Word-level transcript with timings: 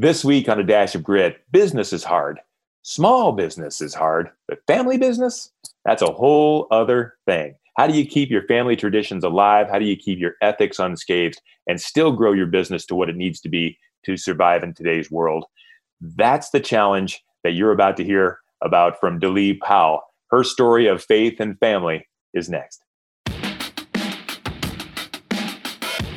This 0.00 0.24
week 0.24 0.48
on 0.48 0.60
A 0.60 0.62
Dash 0.62 0.94
of 0.94 1.02
Grit, 1.02 1.40
business 1.50 1.92
is 1.92 2.04
hard. 2.04 2.38
Small 2.82 3.32
business 3.32 3.80
is 3.80 3.94
hard, 3.94 4.30
but 4.46 4.64
family 4.68 4.96
business, 4.96 5.50
that's 5.84 6.02
a 6.02 6.12
whole 6.12 6.68
other 6.70 7.16
thing. 7.26 7.56
How 7.76 7.88
do 7.88 7.94
you 7.98 8.06
keep 8.06 8.30
your 8.30 8.44
family 8.44 8.76
traditions 8.76 9.24
alive? 9.24 9.68
How 9.68 9.80
do 9.80 9.84
you 9.84 9.96
keep 9.96 10.20
your 10.20 10.34
ethics 10.40 10.78
unscathed 10.78 11.42
and 11.66 11.80
still 11.80 12.12
grow 12.12 12.32
your 12.32 12.46
business 12.46 12.86
to 12.86 12.94
what 12.94 13.08
it 13.08 13.16
needs 13.16 13.40
to 13.40 13.48
be 13.48 13.76
to 14.04 14.16
survive 14.16 14.62
in 14.62 14.72
today's 14.72 15.10
world? 15.10 15.46
That's 16.00 16.50
the 16.50 16.60
challenge 16.60 17.20
that 17.42 17.54
you're 17.54 17.72
about 17.72 17.96
to 17.96 18.04
hear 18.04 18.38
about 18.62 19.00
from 19.00 19.18
DeLee 19.18 19.58
Powell. 19.58 20.02
Her 20.30 20.44
story 20.44 20.86
of 20.86 21.02
faith 21.02 21.40
and 21.40 21.58
family 21.58 22.06
is 22.32 22.48
next. 22.48 22.84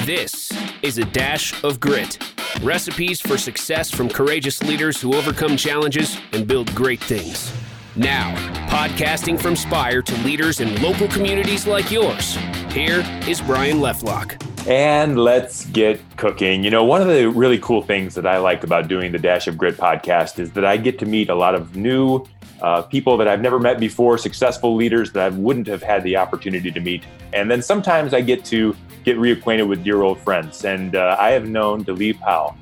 This 0.06 0.52
is 0.84 1.00
a 1.00 1.06
dash 1.06 1.64
of 1.64 1.80
grit 1.80 2.20
Recipes 2.60 3.20
for 3.20 3.40
success 3.40 3.90
from 3.90 4.08
courageous 4.08 4.62
leaders 4.62 5.02
who 5.02 5.16
overcome 5.16 5.58
challenges 5.58 6.18
and 6.32 6.46
build 6.46 6.74
great 6.76 7.00
things. 7.00 7.52
Now, 7.96 8.36
podcasting 8.68 9.42
from 9.42 9.56
Spire 9.56 10.04
to 10.04 10.16
leaders 10.18 10.60
in 10.60 10.80
local 10.80 11.08
communities 11.08 11.66
like 11.66 11.90
yours, 11.90 12.36
here 12.72 13.04
is 13.28 13.42
Brian 13.42 13.78
Lefelhoc. 13.78 14.40
And 14.68 15.18
let's 15.18 15.66
get 15.68 16.02
cooking. 16.18 16.64
You 16.64 16.70
know, 16.70 16.84
one 16.84 17.02
of 17.02 17.08
the 17.08 17.28
really 17.30 17.58
cool 17.58 17.82
things 17.82 18.14
that 18.14 18.28
I 18.28 18.38
like 18.38 18.64
about 18.64 18.88
doing 18.88 19.12
the 19.12 19.18
Dash 19.18 19.48
of 19.48 19.58
Grit 19.58 19.76
podcast 19.76 20.38
is 20.38 20.52
that 20.52 20.64
I 20.64 20.78
get 20.78 21.00
to 21.00 21.08
meet 21.08 21.30
a 21.30 21.36
lot 21.36 21.56
of 21.56 21.76
new 21.76 22.24
uh, 22.62 22.84
people 22.84 23.18
that 23.18 23.28
I've 23.28 23.42
never 23.42 23.60
met 23.60 23.80
before, 23.80 24.18
successful 24.18 24.76
leaders 24.76 25.12
that 25.14 25.24
I 25.32 25.36
wouldn't 25.36 25.68
have 25.68 25.82
had 25.82 26.04
the 26.04 26.16
opportunity 26.18 26.72
to 26.72 26.80
meet. 26.80 27.04
And 27.34 27.50
then 27.50 27.62
sometimes 27.62 28.14
I 28.14 28.22
get 28.22 28.46
to 28.46 28.76
get 29.04 29.18
reacquainted 29.18 29.68
with 29.68 29.84
dear 29.84 30.04
old 30.04 30.20
friends. 30.20 30.64
And 30.64 30.96
uh, 30.96 31.18
I 31.20 31.32
have 31.32 31.48
known 31.48 31.84
DeLee 31.84 32.20
Powell 32.20 32.56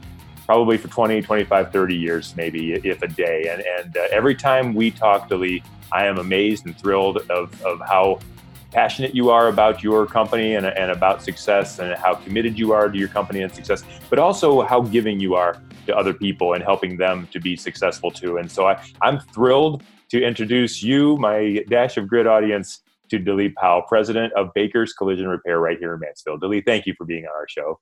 probably 0.46 0.78
for 0.78 0.88
20, 0.88 1.22
25, 1.22 1.72
30 1.72 1.96
years, 1.96 2.34
maybe, 2.36 2.74
if 2.74 3.04
a 3.04 3.08
day. 3.08 3.50
And, 3.52 3.62
and 3.62 3.96
uh, 3.96 4.08
every 4.10 4.34
time 4.34 4.74
we 4.74 4.90
talk, 4.90 5.30
DeLee, 5.30 5.64
I 5.92 6.06
am 6.06 6.18
amazed 6.18 6.66
and 6.66 6.76
thrilled 6.76 7.18
of, 7.30 7.62
of 7.64 7.80
how 7.82 8.20
passionate 8.72 9.14
you 9.14 9.30
are 9.30 9.48
about 9.48 9.84
your 9.84 10.06
company 10.06 10.56
and, 10.56 10.66
and 10.66 10.92
about 10.92 11.22
success 11.22 11.80
and 11.80 11.94
how 11.96 12.16
committed 12.16 12.58
you 12.58 12.72
are 12.72 12.90
to 12.90 12.98
your 12.98 13.08
company 13.08 13.42
and 13.42 13.54
success, 13.54 13.84
but 14.10 14.20
also 14.20 14.62
how 14.62 14.82
giving 14.82 15.20
you 15.20 15.36
are 15.36 15.62
to 15.86 15.96
other 15.96 16.14
people 16.14 16.54
and 16.54 16.64
helping 16.64 16.98
them 16.98 17.28
to 17.32 17.40
be 17.40 17.56
successful 17.56 18.12
too. 18.12 18.38
And 18.38 18.50
so 18.50 18.68
I, 18.68 18.82
I'm 19.02 19.20
thrilled 19.20 19.84
to 20.10 20.22
introduce 20.24 20.82
you, 20.82 21.18
my 21.18 21.64
Dash 21.70 21.98
of 21.98 22.08
Grit 22.08 22.28
audience, 22.28 22.82
to 23.10 23.20
DeLee 23.20 23.54
Powell, 23.56 23.82
president 23.84 24.34
of 24.34 24.54
Baker's 24.54 24.94
Collision 24.94 25.28
Repair 25.28 25.60
right 25.60 25.78
here 25.80 25.94
in 25.94 26.00
Mansfield. 26.00 26.42
DeLee, 26.42 26.64
thank 26.66 26.86
you 26.86 26.94
for 26.98 27.06
being 27.06 27.26
on 27.26 27.32
our 27.36 27.48
show. 27.48 27.80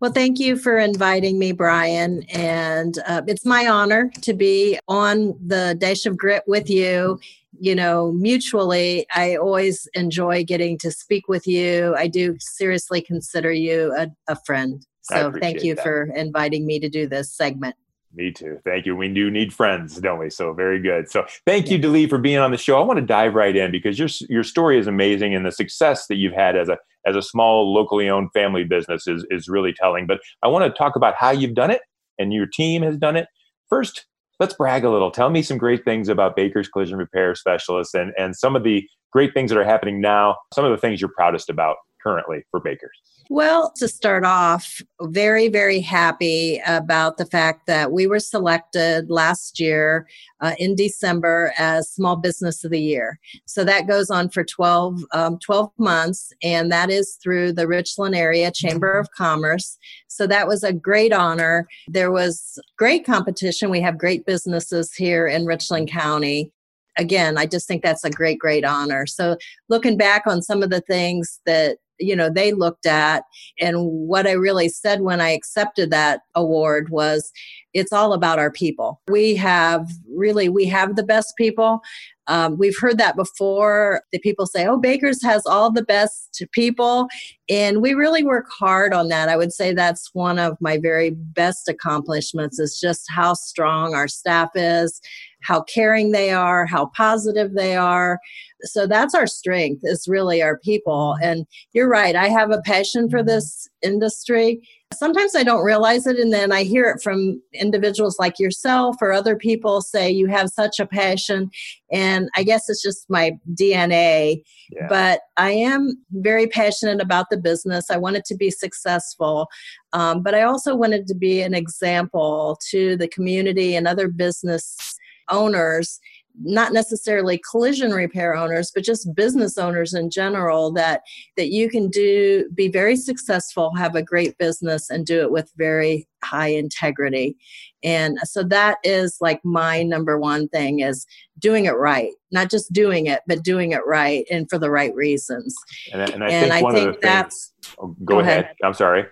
Well, 0.00 0.12
thank 0.12 0.38
you 0.38 0.56
for 0.56 0.78
inviting 0.78 1.38
me, 1.38 1.52
Brian. 1.52 2.22
And 2.24 2.98
uh, 3.06 3.22
it's 3.26 3.44
my 3.44 3.66
honor 3.66 4.10
to 4.22 4.34
be 4.34 4.78
on 4.88 5.38
the 5.44 5.76
Dash 5.78 6.06
of 6.06 6.16
Grit 6.16 6.44
with 6.46 6.68
you. 6.68 7.18
You 7.58 7.74
know, 7.74 8.12
mutually, 8.12 9.06
I 9.14 9.36
always 9.36 9.88
enjoy 9.94 10.44
getting 10.44 10.78
to 10.78 10.92
speak 10.92 11.28
with 11.28 11.46
you. 11.46 11.94
I 11.96 12.06
do 12.06 12.36
seriously 12.38 13.00
consider 13.00 13.50
you 13.50 13.94
a, 13.96 14.08
a 14.28 14.36
friend. 14.44 14.86
So 15.02 15.32
thank 15.40 15.64
you 15.64 15.74
that. 15.74 15.82
for 15.82 16.12
inviting 16.14 16.66
me 16.66 16.78
to 16.80 16.88
do 16.88 17.06
this 17.08 17.32
segment. 17.34 17.74
Me 18.18 18.32
too. 18.32 18.58
Thank 18.64 18.84
you. 18.84 18.96
We 18.96 19.06
do 19.14 19.30
need 19.30 19.54
friends, 19.54 20.00
don't 20.00 20.18
we? 20.18 20.28
So 20.28 20.52
very 20.52 20.80
good. 20.80 21.08
So 21.08 21.24
thank 21.46 21.70
you, 21.70 21.78
DeLee, 21.78 22.08
for 22.08 22.18
being 22.18 22.38
on 22.38 22.50
the 22.50 22.56
show. 22.56 22.76
I 22.76 22.84
want 22.84 22.98
to 22.98 23.06
dive 23.06 23.36
right 23.36 23.54
in 23.54 23.70
because 23.70 23.96
your 23.96 24.08
your 24.28 24.42
story 24.42 24.76
is 24.76 24.88
amazing 24.88 25.36
and 25.36 25.46
the 25.46 25.52
success 25.52 26.08
that 26.08 26.16
you've 26.16 26.32
had 26.32 26.56
as 26.56 26.68
a 26.68 26.78
as 27.06 27.14
a 27.14 27.22
small 27.22 27.72
locally 27.72 28.08
owned 28.08 28.32
family 28.32 28.64
business 28.64 29.06
is 29.06 29.24
is 29.30 29.48
really 29.48 29.72
telling. 29.72 30.08
But 30.08 30.18
I 30.42 30.48
want 30.48 30.64
to 30.64 30.76
talk 30.76 30.96
about 30.96 31.14
how 31.14 31.30
you've 31.30 31.54
done 31.54 31.70
it 31.70 31.82
and 32.18 32.32
your 32.32 32.46
team 32.46 32.82
has 32.82 32.96
done 32.96 33.14
it. 33.14 33.28
First, 33.68 34.06
let's 34.40 34.54
brag 34.54 34.82
a 34.82 34.90
little. 34.90 35.12
Tell 35.12 35.30
me 35.30 35.40
some 35.40 35.56
great 35.56 35.84
things 35.84 36.08
about 36.08 36.34
Baker's 36.34 36.68
Collision 36.68 36.98
Repair 36.98 37.36
Specialists 37.36 37.94
and 37.94 38.12
and 38.18 38.34
some 38.34 38.56
of 38.56 38.64
the 38.64 38.84
great 39.12 39.32
things 39.32 39.52
that 39.52 39.58
are 39.60 39.64
happening 39.64 40.00
now. 40.00 40.36
Some 40.52 40.64
of 40.64 40.72
the 40.72 40.78
things 40.78 41.00
you're 41.00 41.12
proudest 41.16 41.50
about 41.50 41.76
currently 42.08 42.42
for 42.50 42.60
Baker's. 42.60 42.98
Well, 43.28 43.72
to 43.76 43.88
start 43.88 44.24
off, 44.24 44.80
very, 45.02 45.48
very 45.48 45.80
happy 45.80 46.62
about 46.66 47.18
the 47.18 47.26
fact 47.26 47.66
that 47.66 47.92
we 47.92 48.06
were 48.06 48.20
selected 48.20 49.10
last 49.10 49.60
year 49.60 50.08
uh, 50.40 50.54
in 50.58 50.74
December 50.74 51.52
as 51.58 51.90
Small 51.90 52.16
Business 52.16 52.64
of 52.64 52.70
the 52.70 52.80
Year. 52.80 53.20
So 53.44 53.64
that 53.64 53.86
goes 53.86 54.08
on 54.08 54.30
for 54.30 54.42
12, 54.42 55.04
um, 55.12 55.38
12 55.40 55.70
months, 55.76 56.32
and 56.42 56.72
that 56.72 56.88
is 56.88 57.18
through 57.22 57.52
the 57.52 57.68
Richland 57.68 58.14
Area 58.14 58.50
Chamber 58.50 58.98
of 58.98 59.10
Commerce. 59.10 59.76
So 60.06 60.26
that 60.26 60.48
was 60.48 60.64
a 60.64 60.72
great 60.72 61.12
honor. 61.12 61.68
There 61.88 62.10
was 62.10 62.58
great 62.78 63.04
competition. 63.04 63.68
We 63.68 63.82
have 63.82 63.98
great 63.98 64.24
businesses 64.24 64.94
here 64.94 65.26
in 65.26 65.44
Richland 65.44 65.90
County 65.90 66.50
again, 66.98 67.38
I 67.38 67.46
just 67.46 67.68
think 67.68 67.84
that's 67.84 68.04
a 68.04 68.10
great, 68.10 68.40
great 68.40 68.64
honor. 68.64 69.06
So, 69.06 69.36
looking 69.68 69.96
back 69.96 70.26
on 70.26 70.42
some 70.42 70.64
of 70.64 70.70
the 70.70 70.80
things 70.80 71.38
that 71.46 71.78
you 71.98 72.16
know 72.16 72.30
they 72.30 72.52
looked 72.52 72.86
at. 72.86 73.24
And 73.60 73.76
what 73.78 74.26
i 74.26 74.32
really 74.32 74.68
said 74.68 75.00
when 75.00 75.20
i 75.20 75.30
accepted 75.30 75.90
that 75.90 76.20
award 76.34 76.90
was 76.90 77.32
it's 77.74 77.92
all 77.92 78.12
about 78.12 78.38
our 78.38 78.50
people. 78.50 79.00
We 79.08 79.36
have 79.36 79.88
really 80.10 80.48
we 80.48 80.64
have 80.66 80.96
the 80.96 81.02
best 81.02 81.34
people. 81.36 81.80
Um, 82.26 82.58
we've 82.58 82.78
heard 82.78 82.98
that 82.98 83.16
before. 83.16 84.02
The 84.12 84.18
people 84.18 84.46
say 84.46 84.66
oh 84.66 84.78
baker's 84.78 85.22
has 85.22 85.42
all 85.46 85.70
the 85.70 85.84
best 85.84 86.42
people. 86.52 87.08
And 87.48 87.80
we 87.80 87.94
really 87.94 88.24
work 88.24 88.46
hard 88.50 88.92
on 88.92 89.08
that. 89.08 89.28
I 89.28 89.36
would 89.36 89.52
say 89.52 89.72
that's 89.72 90.10
one 90.12 90.38
of 90.38 90.56
my 90.60 90.78
very 90.78 91.10
best 91.10 91.68
accomplishments 91.68 92.58
is 92.58 92.78
just 92.80 93.06
how 93.08 93.34
strong 93.34 93.94
our 93.94 94.08
staff 94.08 94.50
is 94.54 95.00
how 95.42 95.62
caring 95.62 96.12
they 96.12 96.30
are, 96.30 96.66
how 96.66 96.86
positive 96.96 97.54
they 97.54 97.76
are. 97.76 98.18
So 98.62 98.86
that's 98.86 99.14
our 99.14 99.26
strength, 99.26 99.82
is 99.84 100.08
really 100.08 100.42
our 100.42 100.58
people. 100.58 101.16
And 101.22 101.46
you're 101.72 101.88
right, 101.88 102.16
I 102.16 102.28
have 102.28 102.50
a 102.50 102.62
passion 102.62 103.08
for 103.08 103.22
this 103.22 103.68
industry. 103.82 104.60
Sometimes 104.94 105.36
I 105.36 105.42
don't 105.42 105.64
realize 105.64 106.06
it, 106.06 106.18
and 106.18 106.32
then 106.32 106.50
I 106.50 106.62
hear 106.62 106.84
it 106.84 107.02
from 107.02 107.40
individuals 107.52 108.18
like 108.18 108.38
yourself 108.38 108.96
or 109.00 109.12
other 109.12 109.36
people 109.36 109.82
say, 109.82 110.10
You 110.10 110.26
have 110.28 110.48
such 110.48 110.80
a 110.80 110.86
passion. 110.86 111.50
And 111.92 112.30
I 112.36 112.42
guess 112.42 112.68
it's 112.68 112.82
just 112.82 113.08
my 113.08 113.32
DNA. 113.54 114.42
Yeah. 114.70 114.86
But 114.88 115.20
I 115.36 115.50
am 115.50 116.02
very 116.12 116.46
passionate 116.46 117.00
about 117.02 117.26
the 117.30 117.36
business. 117.36 117.90
I 117.90 117.98
want 117.98 118.16
it 118.16 118.24
to 118.26 118.34
be 118.34 118.50
successful. 118.50 119.48
Um, 119.92 120.22
but 120.22 120.34
I 120.34 120.42
also 120.42 120.74
wanted 120.74 121.06
to 121.08 121.14
be 121.14 121.42
an 121.42 121.54
example 121.54 122.58
to 122.70 122.96
the 122.96 123.08
community 123.08 123.76
and 123.76 123.86
other 123.86 124.08
business 124.08 124.97
owners 125.30 126.00
not 126.40 126.72
necessarily 126.72 127.40
collision 127.50 127.90
repair 127.90 128.34
owners 128.34 128.70
but 128.72 128.84
just 128.84 129.14
business 129.14 129.58
owners 129.58 129.92
in 129.92 130.08
general 130.08 130.72
that 130.72 131.02
that 131.36 131.48
you 131.48 131.68
can 131.68 131.88
do 131.88 132.48
be 132.54 132.68
very 132.68 132.94
successful 132.94 133.74
have 133.74 133.96
a 133.96 134.02
great 134.02 134.36
business 134.38 134.88
and 134.88 135.04
do 135.04 135.20
it 135.20 135.30
with 135.30 135.50
very 135.56 136.06
high 136.24 136.48
integrity. 136.48 137.36
And 137.82 138.18
so 138.24 138.42
that 138.44 138.78
is 138.82 139.18
like 139.20 139.40
my 139.44 139.82
number 139.82 140.18
one 140.18 140.48
thing 140.48 140.80
is 140.80 141.06
doing 141.38 141.66
it 141.66 141.76
right. 141.76 142.10
Not 142.30 142.50
just 142.50 142.72
doing 142.72 143.06
it 143.06 143.22
but 143.26 143.42
doing 143.42 143.72
it 143.72 143.86
right 143.86 144.24
and 144.30 144.48
for 144.48 144.58
the 144.58 144.70
right 144.70 144.94
reasons. 144.94 145.56
And, 145.92 146.02
and 146.02 146.24
i 146.24 146.28
and 146.28 146.50
think, 146.50 146.64
I 146.64 146.72
think 146.72 147.00
that's 147.00 147.52
things, 147.62 147.76
oh, 147.78 147.86
go, 148.04 148.14
go 148.14 148.20
ahead. 148.20 148.44
ahead. 148.44 148.56
I'm 148.62 148.74
sorry. 148.74 149.06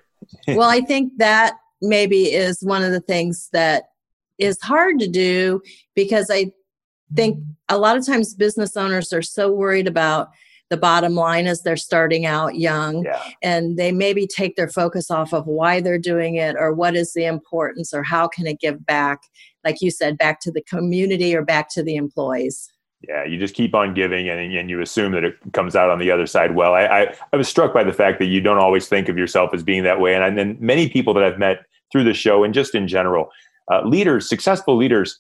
Well 0.49 0.69
i 0.69 0.81
think 0.87 1.12
that 1.19 1.56
maybe 1.82 2.32
is 2.32 2.62
one 2.62 2.82
of 2.82 2.93
the 2.93 3.00
things 3.00 3.49
that 3.53 3.84
is 4.39 4.61
hard 4.63 4.99
to 5.01 5.09
do 5.09 5.61
because 5.95 6.31
I 6.31 6.53
think 7.15 7.39
a 7.69 7.79
lot 7.79 7.97
of 7.97 8.07
times 8.07 8.35
business 8.35 8.77
owners 8.77 9.13
are 9.13 9.23
so 9.23 9.53
worried 9.53 9.87
about 9.87 10.29
the 10.69 10.77
bottom 10.77 11.15
line 11.15 11.47
as 11.47 11.63
they're 11.63 11.77
starting 11.77 12.27
out 12.27 12.57
young 12.57 13.05
yeah. 13.05 13.23
and 13.43 13.77
they 13.77 13.93
maybe 13.93 14.27
take 14.27 14.57
their 14.57 14.69
focus 14.69 15.11
off 15.11 15.33
of 15.33 15.47
why 15.47 15.81
they're 15.81 15.99
doing 15.99 16.37
it 16.37 16.57
or 16.59 16.73
what 16.73 16.97
is 16.97 17.13
the 17.13 17.25
importance 17.25 17.95
or 17.95 18.03
how 18.03 18.27
can 18.27 18.47
it 18.47 18.59
give 18.61 18.85
back 18.85 19.23
like 19.65 19.81
you 19.81 19.91
said 19.91 20.19
back 20.19 20.41
to 20.41 20.50
the 20.50 20.62
community 20.62 21.37
or 21.37 21.43
back 21.43 21.69
to 21.71 21.82
the 21.82 21.94
employees. 21.94 22.73
Yeah 23.06 23.25
you 23.25 23.39
just 23.39 23.55
keep 23.55 23.77
on 23.77 23.94
giving 23.94 24.29
and, 24.29 24.41
and 24.41 24.71
you 24.71 24.81
assume 24.81 25.12
that 25.12 25.23
it 25.23 25.37
comes 25.53 25.77
out 25.77 25.91
on 25.91 26.00
the 26.00 26.11
other 26.11 26.27
side 26.27 26.56
well. 26.56 26.75
I, 26.75 26.85
I, 26.87 27.15
I 27.32 27.37
was 27.37 27.49
struck 27.49 27.73
by 27.73 27.85
the 27.85 27.93
fact 27.93 28.19
that 28.19 28.27
you 28.27 28.41
don't 28.41 28.59
always 28.59 28.89
think 28.89 29.09
of 29.09 29.17
yourself 29.17 29.50
as 29.55 29.62
being 29.62 29.85
that 29.85 30.00
way. 30.00 30.15
And, 30.17 30.25
and 30.25 30.37
then 30.37 30.56
many 30.59 30.89
people 30.89 31.15
that 31.15 31.23
i've 31.23 31.39
met 31.39 31.65
through 31.93 32.05
the 32.05 32.15
show 32.15 32.43
and 32.43 32.53
just 32.53 32.75
in 32.75 32.89
general 32.89 33.31
uh, 33.73 33.83
leaders, 33.87 34.29
successful 34.29 34.77
leaders, 34.77 35.19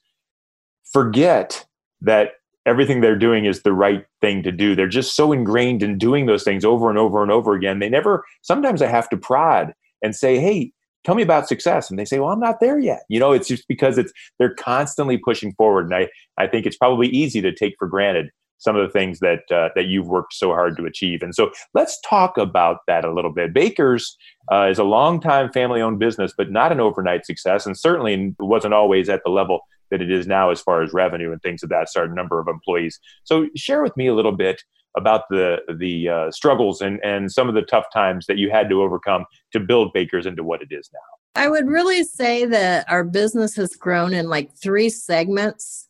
forget 0.92 1.66
that 2.00 2.32
everything 2.66 3.00
they're 3.00 3.16
doing 3.16 3.44
is 3.44 3.62
the 3.62 3.72
right 3.72 4.04
thing 4.20 4.42
to 4.42 4.52
do. 4.52 4.74
They're 4.74 4.88
just 4.88 5.14
so 5.14 5.32
ingrained 5.32 5.82
in 5.82 5.98
doing 5.98 6.26
those 6.26 6.42
things 6.42 6.64
over 6.64 6.90
and 6.90 6.98
over 6.98 7.22
and 7.22 7.30
over 7.30 7.54
again. 7.54 7.78
They 7.78 7.88
never, 7.88 8.24
sometimes 8.42 8.82
I 8.82 8.88
have 8.88 9.08
to 9.10 9.16
prod 9.16 9.72
and 10.02 10.14
say, 10.14 10.38
hey, 10.38 10.72
tell 11.04 11.14
me 11.14 11.22
about 11.22 11.48
success. 11.48 11.88
And 11.88 11.98
they 11.98 12.04
say, 12.04 12.18
well, 12.18 12.30
I'm 12.30 12.40
not 12.40 12.60
there 12.60 12.78
yet. 12.78 13.04
You 13.08 13.20
know, 13.20 13.32
it's 13.32 13.48
just 13.48 13.68
because 13.68 13.98
it's, 13.98 14.12
they're 14.38 14.54
constantly 14.54 15.16
pushing 15.16 15.52
forward. 15.54 15.86
And 15.86 15.94
I, 15.94 16.08
I 16.42 16.48
think 16.48 16.66
it's 16.66 16.76
probably 16.76 17.08
easy 17.08 17.40
to 17.40 17.54
take 17.54 17.76
for 17.78 17.86
granted 17.86 18.30
some 18.58 18.76
of 18.76 18.86
the 18.86 18.92
things 18.92 19.20
that 19.20 19.40
uh, 19.50 19.68
that 19.74 19.86
you've 19.86 20.08
worked 20.08 20.34
so 20.34 20.50
hard 20.50 20.76
to 20.76 20.86
achieve. 20.86 21.22
And 21.22 21.34
so 21.34 21.50
let's 21.74 22.00
talk 22.08 22.38
about 22.38 22.78
that 22.86 23.04
a 23.04 23.12
little 23.12 23.32
bit. 23.32 23.52
Baker's 23.52 24.16
uh, 24.52 24.68
is 24.70 24.78
a 24.78 24.84
long-time 24.84 25.52
family-owned 25.52 25.98
business, 25.98 26.32
but 26.36 26.50
not 26.50 26.72
an 26.72 26.80
overnight 26.80 27.26
success, 27.26 27.66
and 27.66 27.78
certainly 27.78 28.34
wasn't 28.38 28.74
always 28.74 29.08
at 29.08 29.22
the 29.24 29.30
level 29.30 29.60
that 29.90 30.02
it 30.02 30.10
is 30.10 30.26
now 30.26 30.50
as 30.50 30.60
far 30.60 30.82
as 30.82 30.92
revenue 30.92 31.32
and 31.32 31.40
things 31.42 31.62
of 31.62 31.68
that 31.68 31.88
sort, 31.88 32.12
number 32.12 32.40
of 32.40 32.48
employees. 32.48 32.98
So 33.24 33.46
share 33.54 33.82
with 33.82 33.96
me 33.96 34.08
a 34.08 34.14
little 34.14 34.32
bit 34.32 34.62
about 34.96 35.24
the 35.30 35.58
the 35.78 36.08
uh, 36.08 36.30
struggles 36.30 36.80
and 36.80 36.98
and 37.04 37.30
some 37.30 37.48
of 37.48 37.54
the 37.54 37.62
tough 37.62 37.84
times 37.92 38.26
that 38.26 38.38
you 38.38 38.50
had 38.50 38.68
to 38.70 38.82
overcome 38.82 39.24
to 39.52 39.60
build 39.60 39.92
Baker's 39.92 40.26
into 40.26 40.42
what 40.42 40.62
it 40.62 40.68
is 40.70 40.88
now. 40.92 41.42
I 41.42 41.48
would 41.48 41.68
really 41.68 42.02
say 42.02 42.46
that 42.46 42.90
our 42.90 43.04
business 43.04 43.54
has 43.56 43.76
grown 43.76 44.14
in 44.14 44.28
like 44.28 44.56
three 44.56 44.88
segments. 44.88 45.86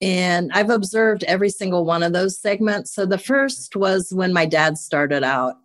And 0.00 0.50
I've 0.52 0.70
observed 0.70 1.24
every 1.24 1.50
single 1.50 1.84
one 1.84 2.02
of 2.02 2.12
those 2.12 2.40
segments. 2.40 2.94
So 2.94 3.04
the 3.04 3.18
first 3.18 3.74
was 3.74 4.12
when 4.12 4.32
my 4.32 4.46
dad 4.46 4.78
started 4.78 5.24
out. 5.24 5.56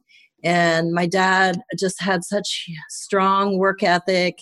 And 0.44 0.92
my 0.92 1.06
dad 1.06 1.62
just 1.78 2.02
had 2.02 2.24
such 2.24 2.70
strong 2.90 3.58
work 3.58 3.84
ethic 3.84 4.40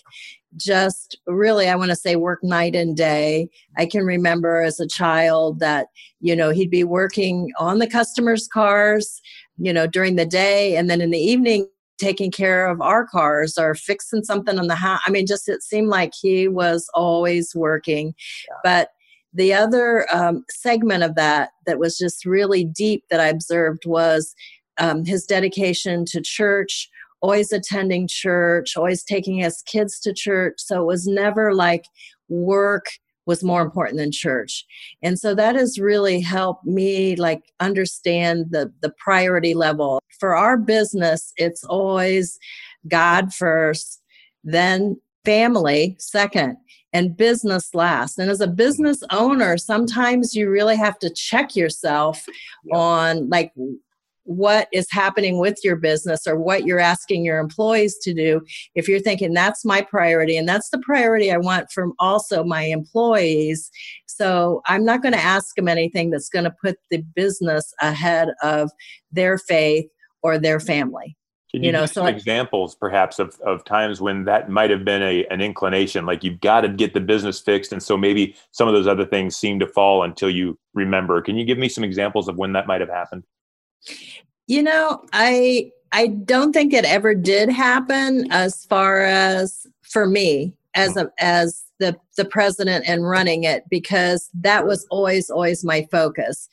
just 0.57 1.17
really 1.27 1.69
i 1.69 1.75
want 1.75 1.89
to 1.89 1.95
say 1.95 2.15
work 2.15 2.43
night 2.43 2.75
and 2.75 2.97
day 2.97 3.49
i 3.77 3.85
can 3.85 4.03
remember 4.03 4.61
as 4.61 4.79
a 4.79 4.87
child 4.87 5.59
that 5.59 5.87
you 6.19 6.35
know 6.35 6.49
he'd 6.49 6.69
be 6.69 6.83
working 6.83 7.49
on 7.57 7.79
the 7.79 7.87
customers 7.87 8.47
cars 8.47 9.21
you 9.57 9.71
know 9.71 9.87
during 9.87 10.15
the 10.15 10.25
day 10.25 10.75
and 10.75 10.89
then 10.89 10.99
in 10.99 11.11
the 11.11 11.17
evening 11.17 11.67
taking 11.99 12.31
care 12.31 12.67
of 12.67 12.81
our 12.81 13.05
cars 13.05 13.57
or 13.57 13.75
fixing 13.75 14.23
something 14.23 14.59
on 14.59 14.67
the 14.67 14.75
house 14.75 14.99
i 15.07 15.09
mean 15.09 15.25
just 15.25 15.47
it 15.47 15.63
seemed 15.63 15.87
like 15.87 16.11
he 16.19 16.47
was 16.47 16.89
always 16.93 17.55
working 17.55 18.13
yeah. 18.49 18.55
but 18.63 18.89
the 19.33 19.53
other 19.53 20.05
um, 20.13 20.43
segment 20.49 21.03
of 21.03 21.15
that 21.15 21.51
that 21.65 21.79
was 21.79 21.97
just 21.97 22.25
really 22.25 22.63
deep 22.65 23.03
that 23.09 23.19
i 23.19 23.27
observed 23.27 23.83
was 23.85 24.35
um, 24.77 25.05
his 25.05 25.25
dedication 25.25 26.05
to 26.05 26.21
church 26.21 26.89
always 27.21 27.51
attending 27.51 28.07
church, 28.07 28.75
always 28.75 29.03
taking 29.03 29.37
his 29.37 29.61
kids 29.61 29.99
to 30.01 30.13
church. 30.13 30.55
So 30.57 30.81
it 30.81 30.85
was 30.85 31.07
never 31.07 31.53
like 31.53 31.85
work 32.29 32.85
was 33.27 33.43
more 33.43 33.61
important 33.61 33.97
than 33.97 34.11
church. 34.11 34.65
And 35.03 35.19
so 35.19 35.35
that 35.35 35.55
has 35.55 35.79
really 35.79 36.19
helped 36.21 36.65
me 36.65 37.15
like 37.15 37.43
understand 37.59 38.47
the 38.49 38.73
the 38.81 38.91
priority 38.97 39.53
level. 39.53 40.01
For 40.19 40.35
our 40.35 40.57
business, 40.57 41.31
it's 41.37 41.63
always 41.63 42.39
God 42.87 43.31
first, 43.33 44.01
then 44.43 44.99
family 45.25 45.95
second 45.99 46.57
and 46.93 47.15
business 47.15 47.73
last. 47.73 48.19
And 48.19 48.29
as 48.29 48.41
a 48.41 48.47
business 48.47 49.01
owner, 49.11 49.57
sometimes 49.57 50.35
you 50.35 50.49
really 50.49 50.75
have 50.75 50.99
to 50.99 51.09
check 51.09 51.55
yourself 51.55 52.23
yeah. 52.65 52.75
on 52.75 53.29
like 53.29 53.53
what 54.23 54.67
is 54.71 54.87
happening 54.91 55.39
with 55.39 55.57
your 55.63 55.75
business 55.75 56.27
or 56.27 56.37
what 56.37 56.65
you're 56.65 56.79
asking 56.79 57.25
your 57.25 57.39
employees 57.39 57.97
to 57.97 58.13
do 58.13 58.39
if 58.75 58.87
you're 58.87 58.99
thinking 58.99 59.33
that's 59.33 59.65
my 59.65 59.81
priority 59.81 60.37
and 60.37 60.47
that's 60.47 60.69
the 60.69 60.77
priority 60.79 61.31
i 61.31 61.37
want 61.37 61.71
from 61.71 61.91
also 61.97 62.43
my 62.43 62.63
employees 62.63 63.71
so 64.05 64.61
i'm 64.67 64.85
not 64.85 65.01
going 65.01 65.13
to 65.13 65.19
ask 65.19 65.55
them 65.55 65.67
anything 65.67 66.11
that's 66.11 66.29
going 66.29 66.45
to 66.45 66.53
put 66.63 66.77
the 66.91 67.03
business 67.15 67.73
ahead 67.81 68.29
of 68.43 68.69
their 69.11 69.39
faith 69.39 69.87
or 70.21 70.37
their 70.37 70.59
family 70.59 71.17
can 71.51 71.63
you, 71.63 71.67
you 71.67 71.71
know 71.71 71.85
so 71.85 72.05
examples 72.05 72.75
perhaps 72.75 73.19
of, 73.19 73.39
of 73.41 73.63
times 73.65 73.99
when 73.99 74.23
that 74.25 74.49
might 74.49 74.69
have 74.69 74.85
been 74.85 75.01
a, 75.01 75.25
an 75.27 75.41
inclination 75.41 76.05
like 76.05 76.23
you've 76.23 76.39
got 76.39 76.61
to 76.61 76.69
get 76.69 76.93
the 76.93 76.99
business 76.99 77.39
fixed 77.39 77.71
and 77.71 77.83
so 77.83 77.97
maybe 77.97 78.35
some 78.51 78.67
of 78.67 78.73
those 78.73 78.87
other 78.87 79.05
things 79.05 79.35
seem 79.35 79.59
to 79.59 79.67
fall 79.67 80.03
until 80.03 80.29
you 80.29 80.57
remember. 80.73 81.21
Can 81.21 81.37
you 81.37 81.45
give 81.45 81.57
me 81.57 81.69
some 81.69 81.83
examples 81.83 82.27
of 82.27 82.37
when 82.37 82.53
that 82.53 82.67
might 82.67 82.81
have 82.81 82.89
happened? 82.89 83.23
You 84.47 84.63
know, 84.63 85.03
I 85.13 85.71
I 85.91 86.07
don't 86.07 86.53
think 86.53 86.73
it 86.73 86.85
ever 86.85 87.13
did 87.13 87.49
happen 87.49 88.31
as 88.31 88.65
far 88.65 89.01
as 89.01 89.67
for 89.81 90.07
me 90.07 90.53
as 90.75 90.95
a 90.97 91.09
as 91.19 91.63
the 91.79 91.97
the 92.15 92.25
president 92.25 92.85
and 92.87 93.09
running 93.09 93.43
it 93.43 93.63
because 93.69 94.29
that 94.33 94.65
was 94.65 94.85
always 94.89 95.29
always 95.29 95.63
my 95.63 95.87
focus. 95.91 96.47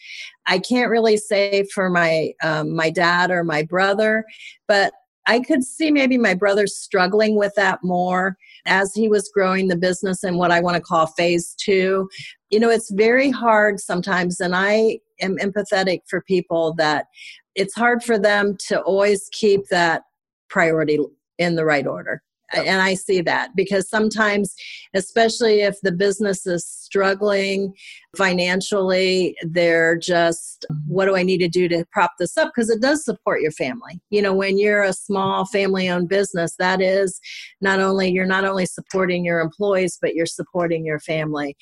I 0.47 0.59
can't 0.59 0.91
really 0.91 1.17
say 1.17 1.65
for 1.75 1.91
my 1.91 2.33
um, 2.43 2.75
my 2.75 2.91
dad 2.91 3.31
or 3.31 3.45
my 3.45 3.63
brother, 3.63 4.25
but 4.67 4.93
I 5.27 5.41
could 5.41 5.63
see 5.63 5.91
maybe 5.91 6.17
my 6.17 6.33
brother 6.33 6.67
struggling 6.67 7.37
with 7.37 7.55
that 7.57 7.81
more 7.85 8.39
as 8.65 8.95
he 8.95 9.09
was 9.09 9.31
growing 9.33 9.69
the 9.69 9.77
business 9.77 10.25
in 10.25 10.39
what 10.39 10.51
I 10.51 10.61
want 10.61 10.77
to 10.77 10.83
call 10.83 11.07
phase 11.07 11.55
two. 11.59 12.09
You 12.49 12.59
know, 12.59 12.71
it's 12.71 12.91
very 12.91 13.31
hard 13.31 13.79
sometimes, 13.79 14.41
and 14.41 14.57
I 14.57 15.01
am 15.21 15.37
empathetic 15.37 16.01
for 16.09 16.23
people 16.23 16.75
that 16.79 17.07
it's 17.55 17.75
hard 17.75 18.03
for 18.03 18.19
them 18.19 18.57
to 18.69 18.81
always 18.81 19.29
keep 19.33 19.69
that 19.69 20.05
priority 20.49 20.99
in 21.37 21.57
the 21.57 21.65
right 21.65 21.87
order 21.87 22.23
and 22.55 22.81
I 22.83 22.95
see 22.95 23.21
that 23.23 23.55
because 23.55 23.89
sometimes, 23.89 24.55
especially 24.95 25.61
if 25.61 25.81
the 25.83 25.93
business 25.93 26.47
is 26.47 26.67
struggling 26.67 27.75
financially, 28.17 29.37
they're 29.43 29.97
just, 29.97 30.65
what 30.87 31.05
do 31.07 31.17
I 31.17 31.23
need 31.23 31.39
to 31.39 31.49
do 31.49 31.69
to 31.69 31.85
prop 31.93 32.13
this 32.19 32.37
up? 32.37 32.53
Because 32.55 32.71
it 32.71 32.81
does 32.81 33.05
support 33.05 33.43
your 33.43 33.53
family. 33.53 34.01
You 34.11 34.23
know, 34.23 34.35
when 34.35 34.59
you're 34.59 34.83
a 34.83 34.93
small 34.93 35.45
family 35.45 35.89
owned 35.89 36.09
business, 36.09 36.57
that 36.59 36.81
is 36.81 37.21
not 37.61 37.81
only, 37.81 38.11
you're 38.11 38.27
not 38.27 38.45
only 38.45 38.67
supporting 38.67 39.25
your 39.25 39.41
employees, 39.41 39.99
but 40.01 40.15
you're 40.15 40.27
supporting 40.27 40.87
your 40.87 41.01
family. 41.01 41.57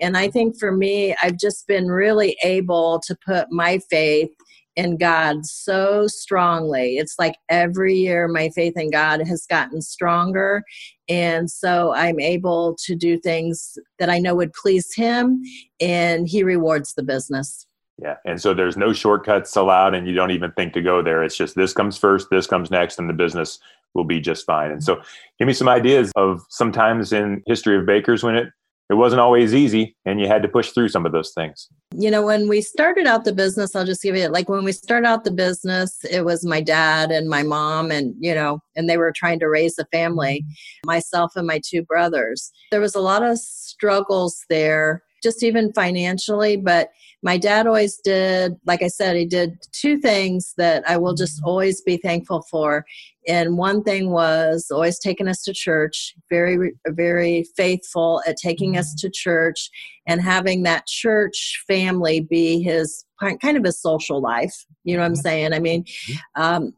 And 0.00 0.16
I 0.16 0.28
think 0.28 0.58
for 0.58 0.72
me, 0.72 1.14
I've 1.22 1.38
just 1.38 1.66
been 1.66 1.86
really 1.86 2.36
able 2.42 3.00
to 3.06 3.16
put 3.24 3.46
my 3.50 3.78
faith 3.90 4.30
in 4.76 4.96
God 4.96 5.44
so 5.44 6.06
strongly. 6.06 6.96
It's 6.96 7.16
like 7.18 7.36
every 7.48 7.94
year 7.94 8.28
my 8.28 8.48
faith 8.50 8.76
in 8.76 8.90
God 8.90 9.26
has 9.26 9.46
gotten 9.46 9.82
stronger. 9.82 10.62
And 11.08 11.50
so 11.50 11.92
I'm 11.94 12.18
able 12.20 12.76
to 12.84 12.94
do 12.94 13.18
things 13.18 13.78
that 13.98 14.08
I 14.08 14.18
know 14.18 14.34
would 14.34 14.52
please 14.52 14.94
Him, 14.94 15.42
and 15.80 16.26
He 16.28 16.42
rewards 16.42 16.94
the 16.94 17.02
business. 17.02 17.66
Yeah. 18.02 18.16
And 18.24 18.40
so 18.40 18.54
there's 18.54 18.76
no 18.76 18.92
shortcuts 18.92 19.54
allowed, 19.54 19.94
and 19.94 20.08
you 20.08 20.14
don't 20.14 20.30
even 20.30 20.52
think 20.52 20.72
to 20.72 20.82
go 20.82 21.02
there. 21.02 21.22
It's 21.22 21.36
just 21.36 21.54
this 21.54 21.72
comes 21.72 21.98
first, 21.98 22.28
this 22.30 22.46
comes 22.46 22.70
next, 22.70 22.98
and 22.98 23.08
the 23.08 23.14
business 23.14 23.58
will 23.94 24.04
be 24.04 24.20
just 24.20 24.46
fine. 24.46 24.70
And 24.70 24.82
so 24.82 25.02
give 25.38 25.46
me 25.46 25.52
some 25.52 25.68
ideas 25.68 26.10
of 26.16 26.44
sometimes 26.48 27.12
in 27.12 27.42
history 27.46 27.76
of 27.76 27.84
bakers 27.84 28.24
when 28.24 28.34
it 28.34 28.48
it 28.92 28.96
wasn't 28.96 29.20
always 29.20 29.54
easy 29.54 29.96
and 30.04 30.20
you 30.20 30.28
had 30.28 30.42
to 30.42 30.48
push 30.48 30.70
through 30.72 30.90
some 30.90 31.06
of 31.06 31.12
those 31.12 31.32
things. 31.34 31.68
You 31.94 32.10
know 32.10 32.22
when 32.24 32.46
we 32.46 32.60
started 32.60 33.06
out 33.06 33.24
the 33.24 33.32
business 33.32 33.74
i'll 33.74 33.86
just 33.86 34.02
give 34.02 34.16
you 34.16 34.28
like 34.28 34.48
when 34.48 34.64
we 34.64 34.72
started 34.72 35.06
out 35.06 35.24
the 35.24 35.30
business 35.30 35.98
it 36.10 36.24
was 36.24 36.44
my 36.44 36.60
dad 36.60 37.10
and 37.10 37.28
my 37.28 37.42
mom 37.42 37.90
and 37.90 38.14
you 38.18 38.34
know 38.34 38.60
and 38.76 38.88
they 38.88 38.98
were 38.98 39.12
trying 39.14 39.38
to 39.40 39.48
raise 39.48 39.78
a 39.78 39.86
family 39.86 40.44
myself 40.84 41.32
and 41.36 41.46
my 41.46 41.60
two 41.66 41.82
brothers. 41.82 42.52
There 42.70 42.80
was 42.80 42.94
a 42.94 43.00
lot 43.00 43.22
of 43.22 43.38
struggles 43.38 44.44
there 44.50 45.02
just 45.22 45.42
even 45.42 45.72
financially 45.72 46.56
but 46.56 46.90
my 47.22 47.38
dad 47.38 47.66
always 47.66 47.98
did 47.98 48.54
like 48.66 48.82
i 48.82 48.88
said 48.88 49.16
he 49.16 49.24
did 49.24 49.56
two 49.72 49.98
things 49.98 50.54
that 50.56 50.82
i 50.88 50.96
will 50.96 51.14
just 51.14 51.40
always 51.44 51.80
be 51.80 51.96
thankful 51.96 52.42
for. 52.50 52.84
And 53.28 53.56
one 53.56 53.84
thing 53.84 54.10
was 54.10 54.66
always 54.72 54.98
taking 54.98 55.28
us 55.28 55.42
to 55.44 55.52
church 55.52 56.14
very 56.28 56.72
very 56.88 57.44
faithful 57.56 58.20
at 58.26 58.36
taking 58.36 58.76
us 58.76 58.94
to 58.96 59.10
church 59.10 59.70
and 60.06 60.20
having 60.20 60.64
that 60.64 60.86
church 60.88 61.62
family 61.68 62.20
be 62.20 62.60
his 62.60 63.04
kind 63.20 63.56
of 63.56 63.64
his 63.64 63.80
social 63.80 64.20
life. 64.20 64.54
You 64.82 64.96
know 64.96 65.02
what 65.02 65.06
i'm 65.06 65.12
mm-hmm. 65.12 65.20
saying? 65.20 65.52
I 65.52 65.60
mean 65.60 65.84
mm-hmm. 65.84 66.42
um, 66.42 66.72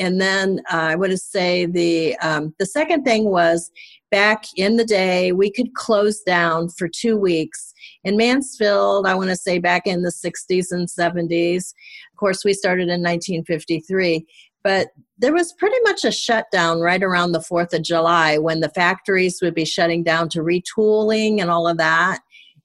and 0.00 0.20
then 0.20 0.62
uh, 0.72 0.76
I 0.76 0.96
to 0.96 1.16
say 1.18 1.66
the 1.66 2.16
um, 2.18 2.54
the 2.58 2.66
second 2.66 3.04
thing 3.04 3.26
was 3.26 3.70
back 4.10 4.44
in 4.56 4.76
the 4.76 4.84
day 4.84 5.30
we 5.30 5.52
could 5.52 5.74
close 5.74 6.22
down 6.22 6.68
for 6.70 6.88
two 6.88 7.16
weeks 7.16 7.72
in 8.02 8.16
Mansfield. 8.16 9.06
I 9.06 9.14
want 9.14 9.30
to 9.30 9.36
say 9.36 9.58
back 9.58 9.86
in 9.86 10.02
the 10.02 10.10
60s 10.10 10.72
and 10.72 10.88
70s. 10.88 11.74
Of 12.12 12.16
course, 12.16 12.44
we 12.44 12.54
started 12.54 12.84
in 12.84 13.02
1953, 13.02 14.26
but 14.64 14.88
there 15.18 15.34
was 15.34 15.52
pretty 15.52 15.76
much 15.84 16.04
a 16.04 16.10
shutdown 16.10 16.80
right 16.80 17.02
around 17.02 17.32
the 17.32 17.40
4th 17.40 17.74
of 17.74 17.82
July 17.82 18.38
when 18.38 18.60
the 18.60 18.70
factories 18.70 19.40
would 19.42 19.54
be 19.54 19.64
shutting 19.64 20.02
down 20.02 20.28
to 20.30 20.40
retooling 20.40 21.40
and 21.40 21.50
all 21.50 21.68
of 21.68 21.76
that. 21.76 22.20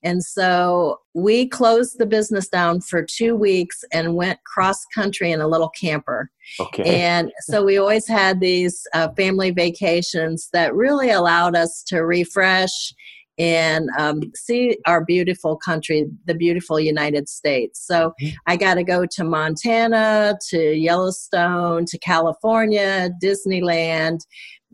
And 0.05 0.23
so 0.23 0.99
we 1.15 1.49
closed 1.49 1.97
the 1.97 2.05
business 2.05 2.47
down 2.47 2.79
for 2.79 3.03
two 3.03 3.35
weeks 3.35 3.83
and 3.91 4.15
went 4.15 4.39
cross 4.45 4.85
country 4.93 5.31
in 5.31 5.41
a 5.41 5.47
little 5.47 5.69
camper. 5.69 6.29
Okay. 6.59 7.01
And 7.01 7.31
so 7.41 7.65
we 7.65 7.77
always 7.77 8.07
had 8.07 8.39
these 8.39 8.85
uh, 8.93 9.09
family 9.17 9.49
vacations 9.49 10.47
that 10.53 10.75
really 10.75 11.09
allowed 11.09 11.55
us 11.55 11.83
to 11.87 12.05
refresh 12.05 12.93
and 13.37 13.89
um, 13.97 14.21
see 14.35 14.77
our 14.85 15.03
beautiful 15.03 15.57
country, 15.57 16.05
the 16.25 16.35
beautiful 16.35 16.79
United 16.79 17.27
States. 17.27 17.85
So 17.85 18.13
mm-hmm. 18.21 18.35
I 18.47 18.55
got 18.55 18.75
to 18.75 18.83
go 18.83 19.05
to 19.05 19.23
Montana, 19.23 20.37
to 20.49 20.73
Yellowstone, 20.73 21.85
to 21.85 21.97
California, 21.97 23.09
Disneyland, 23.21 24.19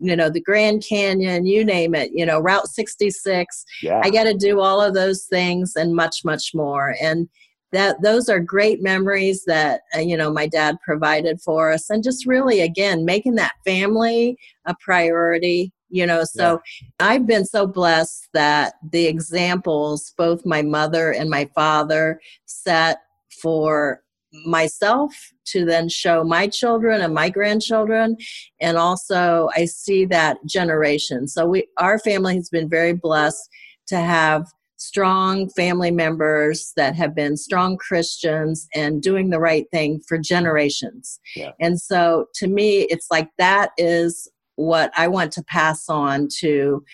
you 0.02 0.16
know, 0.16 0.28
the 0.28 0.40
Grand 0.40 0.84
Canyon, 0.84 1.46
you 1.46 1.64
name 1.64 1.94
it, 1.94 2.10
you 2.12 2.26
know, 2.26 2.40
Route 2.40 2.68
66. 2.68 3.64
Yeah. 3.82 4.00
I 4.02 4.10
got 4.10 4.24
to 4.24 4.34
do 4.34 4.60
all 4.60 4.80
of 4.80 4.94
those 4.94 5.24
things 5.24 5.76
and 5.76 5.94
much, 5.94 6.24
much 6.24 6.50
more. 6.54 6.96
And 7.00 7.28
that 7.72 8.02
those 8.02 8.28
are 8.28 8.38
great 8.38 8.82
memories 8.82 9.44
that 9.46 9.80
uh, 9.96 9.98
you 9.98 10.16
know 10.16 10.30
my 10.30 10.46
dad 10.46 10.76
provided 10.84 11.40
for 11.40 11.72
us 11.72 11.90
and 11.90 12.04
just 12.04 12.26
really 12.26 12.60
again 12.60 13.04
making 13.04 13.34
that 13.34 13.54
family 13.64 14.36
a 14.66 14.74
priority 14.80 15.72
you 15.88 16.06
know 16.06 16.22
so 16.22 16.60
yeah. 16.80 16.88
i've 17.00 17.26
been 17.26 17.44
so 17.44 17.66
blessed 17.66 18.28
that 18.34 18.74
the 18.90 19.06
examples 19.06 20.12
both 20.16 20.44
my 20.44 20.62
mother 20.62 21.12
and 21.12 21.30
my 21.30 21.48
father 21.54 22.20
set 22.44 22.98
for 23.30 24.02
myself 24.44 25.14
to 25.44 25.64
then 25.64 25.88
show 25.88 26.24
my 26.24 26.46
children 26.46 27.00
and 27.00 27.14
my 27.14 27.28
grandchildren. 27.28 28.16
And 28.60 28.76
also 28.76 29.48
i 29.54 29.64
see 29.64 30.04
that 30.06 30.38
generation. 30.46 31.28
So 31.28 31.46
we 31.46 31.66
our 31.78 31.98
family 31.98 32.36
has 32.36 32.48
been 32.48 32.68
very 32.68 32.92
blessed 32.92 33.48
to 33.88 33.96
have 33.96 34.46
strong 34.76 35.48
family 35.50 35.92
members 35.92 36.72
that 36.76 36.96
have 36.96 37.14
been 37.14 37.36
strong 37.36 37.76
christians 37.76 38.66
and 38.74 39.00
doing 39.00 39.30
the 39.30 39.38
right 39.38 39.66
thing 39.70 40.00
for 40.08 40.18
generations. 40.18 41.20
Yeah. 41.36 41.52
and 41.60 41.80
so 41.80 42.26
to 42.36 42.48
me 42.48 42.82
it's 42.90 43.08
like 43.10 43.28
that 43.38 43.70
is 43.78 44.28
what 44.56 44.92
i 44.96 45.06
want 45.08 45.32
to 45.32 45.42
pass 45.44 45.88
on 45.88 46.28
to 46.40 46.84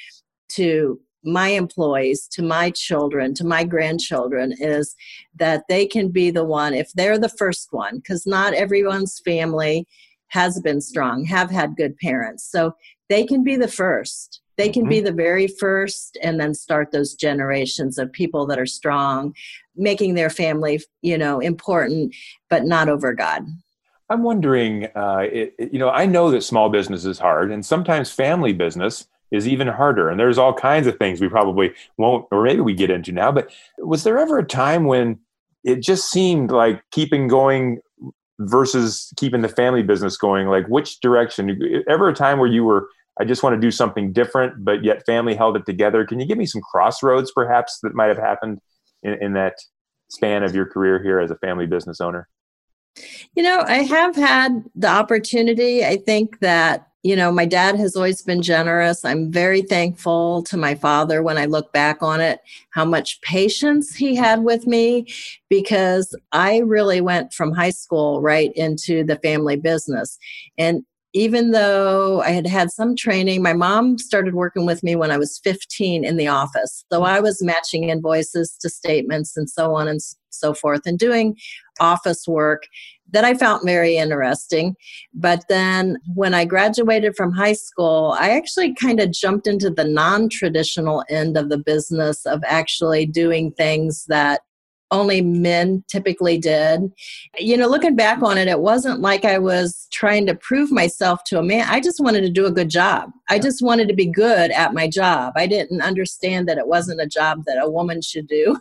to 0.48 1.00
my 1.32 1.48
employees, 1.48 2.26
to 2.28 2.42
my 2.42 2.70
children, 2.70 3.34
to 3.34 3.44
my 3.44 3.64
grandchildren 3.64 4.54
is 4.58 4.94
that 5.36 5.64
they 5.68 5.86
can 5.86 6.08
be 6.08 6.30
the 6.30 6.44
one, 6.44 6.74
if 6.74 6.92
they're 6.92 7.18
the 7.18 7.28
first 7.28 7.68
one, 7.72 7.96
because 7.96 8.26
not 8.26 8.54
everyone's 8.54 9.20
family 9.20 9.86
has 10.28 10.60
been 10.60 10.80
strong, 10.80 11.24
have 11.24 11.50
had 11.50 11.76
good 11.76 11.96
parents. 11.98 12.44
So 12.44 12.74
they 13.08 13.24
can 13.24 13.42
be 13.44 13.56
the 13.56 13.68
first. 13.68 14.40
They 14.56 14.68
can 14.68 14.82
mm-hmm. 14.82 14.90
be 14.90 15.00
the 15.00 15.12
very 15.12 15.46
first 15.46 16.18
and 16.22 16.38
then 16.40 16.52
start 16.52 16.90
those 16.90 17.14
generations 17.14 17.96
of 17.96 18.12
people 18.12 18.44
that 18.46 18.58
are 18.58 18.66
strong, 18.66 19.34
making 19.76 20.14
their 20.14 20.30
family, 20.30 20.82
you 21.00 21.16
know, 21.16 21.38
important, 21.38 22.14
but 22.50 22.64
not 22.64 22.88
over 22.88 23.12
God. 23.12 23.46
I'm 24.10 24.22
wondering, 24.22 24.86
uh, 24.96 25.26
it, 25.30 25.54
you 25.72 25.78
know, 25.78 25.90
I 25.90 26.06
know 26.06 26.30
that 26.30 26.42
small 26.42 26.70
business 26.70 27.04
is 27.04 27.18
hard, 27.18 27.52
and 27.52 27.64
sometimes 27.64 28.10
family 28.10 28.52
business 28.52 29.06
is 29.30 29.46
even 29.46 29.68
harder. 29.68 30.08
And 30.08 30.18
there's 30.18 30.38
all 30.38 30.54
kinds 30.54 30.86
of 30.86 30.96
things 30.96 31.20
we 31.20 31.28
probably 31.28 31.72
won't, 31.96 32.26
or 32.30 32.42
maybe 32.42 32.60
we 32.60 32.74
get 32.74 32.90
into 32.90 33.12
now. 33.12 33.32
But 33.32 33.50
was 33.78 34.04
there 34.04 34.18
ever 34.18 34.38
a 34.38 34.44
time 34.44 34.84
when 34.84 35.18
it 35.64 35.82
just 35.82 36.10
seemed 36.10 36.50
like 36.50 36.82
keeping 36.90 37.28
going 37.28 37.80
versus 38.40 39.12
keeping 39.16 39.42
the 39.42 39.48
family 39.48 39.82
business 39.82 40.16
going? 40.16 40.46
Like 40.48 40.66
which 40.68 41.00
direction? 41.00 41.84
Ever 41.88 42.08
a 42.08 42.14
time 42.14 42.38
where 42.38 42.48
you 42.48 42.64
were, 42.64 42.88
I 43.20 43.24
just 43.24 43.42
want 43.42 43.54
to 43.54 43.60
do 43.60 43.70
something 43.70 44.12
different, 44.12 44.64
but 44.64 44.84
yet 44.84 45.04
family 45.04 45.34
held 45.34 45.56
it 45.56 45.66
together? 45.66 46.06
Can 46.06 46.20
you 46.20 46.26
give 46.26 46.38
me 46.38 46.46
some 46.46 46.62
crossroads 46.62 47.32
perhaps 47.32 47.78
that 47.82 47.94
might 47.94 48.06
have 48.06 48.18
happened 48.18 48.60
in, 49.02 49.14
in 49.22 49.32
that 49.34 49.54
span 50.10 50.42
of 50.42 50.54
your 50.54 50.66
career 50.66 51.02
here 51.02 51.20
as 51.20 51.30
a 51.30 51.36
family 51.36 51.66
business 51.66 52.00
owner? 52.00 52.28
You 53.34 53.42
know, 53.42 53.62
I 53.66 53.78
have 53.78 54.16
had 54.16 54.64
the 54.74 54.88
opportunity. 54.88 55.84
I 55.84 55.96
think 55.96 56.40
that 56.40 56.87
you 57.02 57.14
know, 57.14 57.30
my 57.30 57.44
dad 57.44 57.76
has 57.76 57.94
always 57.94 58.22
been 58.22 58.42
generous. 58.42 59.04
I'm 59.04 59.30
very 59.30 59.62
thankful 59.62 60.42
to 60.44 60.56
my 60.56 60.74
father 60.74 61.22
when 61.22 61.38
I 61.38 61.44
look 61.44 61.72
back 61.72 62.02
on 62.02 62.20
it, 62.20 62.40
how 62.70 62.84
much 62.84 63.20
patience 63.20 63.94
he 63.94 64.16
had 64.16 64.42
with 64.42 64.66
me, 64.66 65.06
because 65.48 66.14
I 66.32 66.58
really 66.58 67.00
went 67.00 67.32
from 67.32 67.52
high 67.52 67.70
school 67.70 68.20
right 68.20 68.52
into 68.54 69.04
the 69.04 69.16
family 69.16 69.56
business. 69.56 70.18
And 70.58 70.84
even 71.14 71.52
though 71.52 72.20
I 72.20 72.30
had 72.30 72.46
had 72.46 72.70
some 72.70 72.94
training, 72.94 73.42
my 73.42 73.54
mom 73.54 73.98
started 73.98 74.34
working 74.34 74.66
with 74.66 74.82
me 74.82 74.94
when 74.94 75.10
I 75.10 75.18
was 75.18 75.40
15 75.42 76.04
in 76.04 76.16
the 76.16 76.28
office. 76.28 76.84
So 76.92 77.02
I 77.02 77.20
was 77.20 77.42
matching 77.42 77.88
invoices 77.88 78.56
to 78.60 78.68
statements 78.68 79.36
and 79.36 79.48
so 79.48 79.74
on 79.74 79.88
and 79.88 80.00
so 80.30 80.52
forth 80.54 80.82
and 80.84 80.98
doing 80.98 81.36
office 81.80 82.26
work 82.28 82.64
that 83.10 83.24
I 83.24 83.34
found 83.34 83.62
very 83.64 83.96
interesting. 83.96 84.76
But 85.14 85.44
then 85.48 85.96
when 86.14 86.34
I 86.34 86.44
graduated 86.44 87.16
from 87.16 87.32
high 87.32 87.54
school, 87.54 88.14
I 88.18 88.30
actually 88.30 88.74
kind 88.74 89.00
of 89.00 89.12
jumped 89.12 89.46
into 89.46 89.70
the 89.70 89.84
non 89.84 90.28
traditional 90.28 91.04
end 91.08 91.36
of 91.36 91.48
the 91.48 91.58
business 91.58 92.26
of 92.26 92.42
actually 92.46 93.06
doing 93.06 93.52
things 93.52 94.04
that 94.08 94.42
only 94.90 95.20
men 95.20 95.84
typically 95.88 96.38
did. 96.38 96.90
You 97.38 97.56
know, 97.56 97.68
looking 97.68 97.96
back 97.96 98.22
on 98.22 98.38
it, 98.38 98.48
it 98.48 98.60
wasn't 98.60 99.00
like 99.00 99.24
I 99.24 99.38
was 99.38 99.86
trying 99.92 100.26
to 100.26 100.34
prove 100.34 100.70
myself 100.70 101.24
to 101.24 101.38
a 101.38 101.42
man. 101.42 101.66
I 101.68 101.80
just 101.80 102.00
wanted 102.00 102.22
to 102.22 102.30
do 102.30 102.46
a 102.46 102.50
good 102.50 102.70
job. 102.70 103.10
I 103.28 103.38
just 103.38 103.62
wanted 103.62 103.88
to 103.88 103.94
be 103.94 104.06
good 104.06 104.50
at 104.50 104.74
my 104.74 104.88
job. 104.88 105.34
I 105.36 105.46
didn't 105.46 105.82
understand 105.82 106.48
that 106.48 106.58
it 106.58 106.66
wasn't 106.66 107.00
a 107.00 107.06
job 107.06 107.44
that 107.46 107.62
a 107.62 107.70
woman 107.70 108.00
should 108.00 108.26
do. 108.26 108.58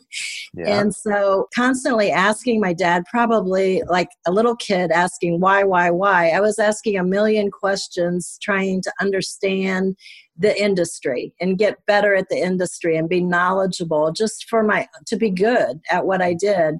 Yeah. 0.53 0.79
And 0.79 0.95
so, 0.95 1.47
constantly 1.55 2.11
asking 2.11 2.59
my 2.59 2.73
dad, 2.73 3.03
probably 3.09 3.81
like 3.87 4.09
a 4.25 4.31
little 4.31 4.55
kid 4.55 4.91
asking, 4.91 5.39
why, 5.39 5.63
why, 5.63 5.89
why? 5.91 6.29
I 6.29 6.41
was 6.41 6.59
asking 6.59 6.97
a 6.97 7.03
million 7.03 7.51
questions, 7.51 8.37
trying 8.41 8.81
to 8.81 8.91
understand 8.99 9.95
the 10.37 10.61
industry 10.61 11.33
and 11.41 11.57
get 11.57 11.83
better 11.85 12.13
at 12.13 12.29
the 12.29 12.37
industry 12.37 12.95
and 12.95 13.09
be 13.09 13.21
knowledgeable 13.21 14.11
just 14.11 14.47
for 14.49 14.63
my 14.63 14.87
to 15.07 15.15
be 15.15 15.29
good 15.29 15.79
at 15.89 16.05
what 16.05 16.21
I 16.21 16.33
did. 16.33 16.75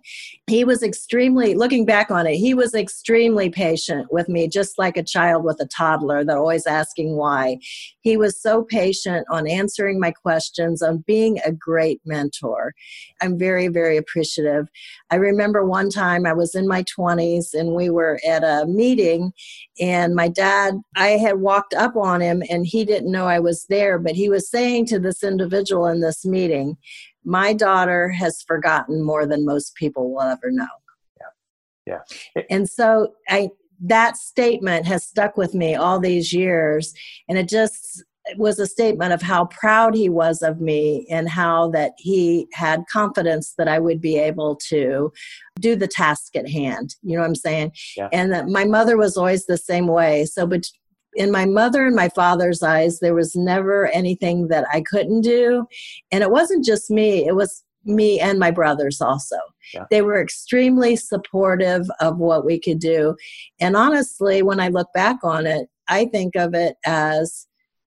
He 0.48 0.64
was 0.64 0.84
extremely 0.84 1.56
looking 1.56 1.86
back 1.86 2.12
on 2.12 2.28
it, 2.28 2.36
he 2.36 2.54
was 2.54 2.74
extremely 2.74 3.50
patient 3.50 4.12
with 4.12 4.30
me 4.30 4.48
just 4.48 4.78
like 4.78 4.98
a 4.98 5.04
child 5.04 5.44
with 5.44 5.60
a 5.60 5.66
toddler 5.66 6.24
that 6.24 6.38
always 6.38 6.68
asking 6.68 7.16
why. 7.16 7.58
He 8.02 8.16
was 8.16 8.40
so 8.40 8.64
patient 8.64 9.26
on 9.30 9.48
answering 9.48 10.00
my 10.00 10.12
questions, 10.12 10.82
on 10.82 11.04
being 11.08 11.40
a 11.46 11.52
great 11.52 12.00
mentor. 12.06 12.74
I'm 13.22 13.38
very 13.38 13.68
very 13.68 13.98
appreciative. 13.98 14.68
I 15.10 15.16
remember 15.16 15.66
one 15.66 15.90
time 15.90 16.26
I 16.26 16.34
was 16.34 16.54
in 16.54 16.68
my 16.68 16.84
20s 16.84 17.54
and 17.54 17.74
we 17.74 17.90
were 17.90 18.20
at 18.28 18.44
a 18.44 18.66
meeting 18.68 19.34
and 19.80 20.16
my 20.16 20.28
dad 20.28 20.76
I 20.96 21.10
had 21.10 21.40
walked 21.40 21.74
up 21.74 21.96
on 21.96 22.22
him 22.22 22.44
and 22.50 22.66
he 22.66 22.86
didn't 22.86 23.12
know 23.12 23.28
I 23.28 23.40
was 23.48 23.66
there, 23.70 23.98
but 23.98 24.16
he 24.16 24.30
was 24.30 24.50
saying 24.50 24.86
to 24.88 25.00
this 25.00 25.24
individual 25.24 25.88
in 25.88 26.02
this 26.02 26.26
meeting, 26.26 26.78
My 27.24 27.54
daughter 27.54 28.10
has 28.10 28.44
forgotten 28.46 29.02
more 29.02 29.26
than 29.26 29.46
most 29.46 29.74
people 29.76 30.14
will 30.14 30.22
ever 30.22 30.52
know. 30.52 30.76
Yeah. 31.88 32.00
Yeah. 32.36 32.44
And 32.50 32.70
so 32.70 33.14
I 33.30 33.50
that 33.80 34.18
statement 34.18 34.86
has 34.88 35.04
stuck 35.04 35.38
with 35.38 35.54
me 35.54 35.76
all 35.76 36.00
these 36.00 36.34
years 36.34 36.94
and 37.30 37.38
it 37.38 37.48
just 37.48 38.04
was 38.36 38.60
a 38.60 38.68
statement 38.68 39.14
of 39.14 39.22
how 39.22 39.46
proud 39.46 39.96
he 39.96 40.10
was 40.10 40.42
of 40.42 40.60
me 40.60 41.08
and 41.10 41.30
how 41.30 41.70
that 41.70 41.94
he 41.98 42.48
had 42.54 42.84
confidence 42.92 43.54
that 43.58 43.70
I 43.70 43.80
would 43.80 44.02
be 44.02 44.18
able 44.18 44.58
to 44.68 45.14
do 45.60 45.76
the 45.76 45.88
task 45.88 46.36
at 46.36 46.50
hand. 46.50 46.96
You 47.04 47.16
know 47.16 47.22
what 47.22 47.30
I'm 47.30 47.36
saying? 47.36 47.72
Yeah. 47.96 48.10
And 48.12 48.34
that 48.34 48.48
my 48.48 48.66
mother 48.66 48.98
was 48.98 49.16
always 49.16 49.46
the 49.46 49.58
same 49.58 49.88
way. 49.88 50.26
So, 50.26 50.46
but 50.46 50.66
in 51.18 51.32
my 51.32 51.46
mother 51.46 51.86
and 51.86 51.96
my 51.96 52.10
father's 52.10 52.64
eyes, 52.64 53.00
there 53.00 53.16
was 53.16 53.36
never 53.36 53.88
anything 53.88 54.48
that 54.50 54.66
I 54.72 54.82
couldn't 54.82 55.22
do. 55.22 55.66
And 56.12 56.24
it 56.24 56.32
wasn't 56.32 56.64
just 56.64 56.90
me, 56.90 57.28
it 57.28 57.36
was 57.36 57.64
me 57.84 58.20
and 58.20 58.38
my 58.40 58.52
brothers 58.52 59.02
also. 59.02 59.38
Yeah. 59.74 59.86
They 59.90 60.02
were 60.02 60.22
extremely 60.22 60.96
supportive 60.96 61.90
of 62.00 62.18
what 62.18 62.46
we 62.46 62.60
could 62.60 62.80
do. 62.80 63.16
And 63.60 63.76
honestly, 63.76 64.44
when 64.44 64.60
I 64.60 64.68
look 64.68 64.88
back 64.94 65.18
on 65.24 65.46
it, 65.46 65.68
I 65.88 66.06
think 66.06 66.36
of 66.36 66.54
it 66.54 66.76
as 66.86 67.48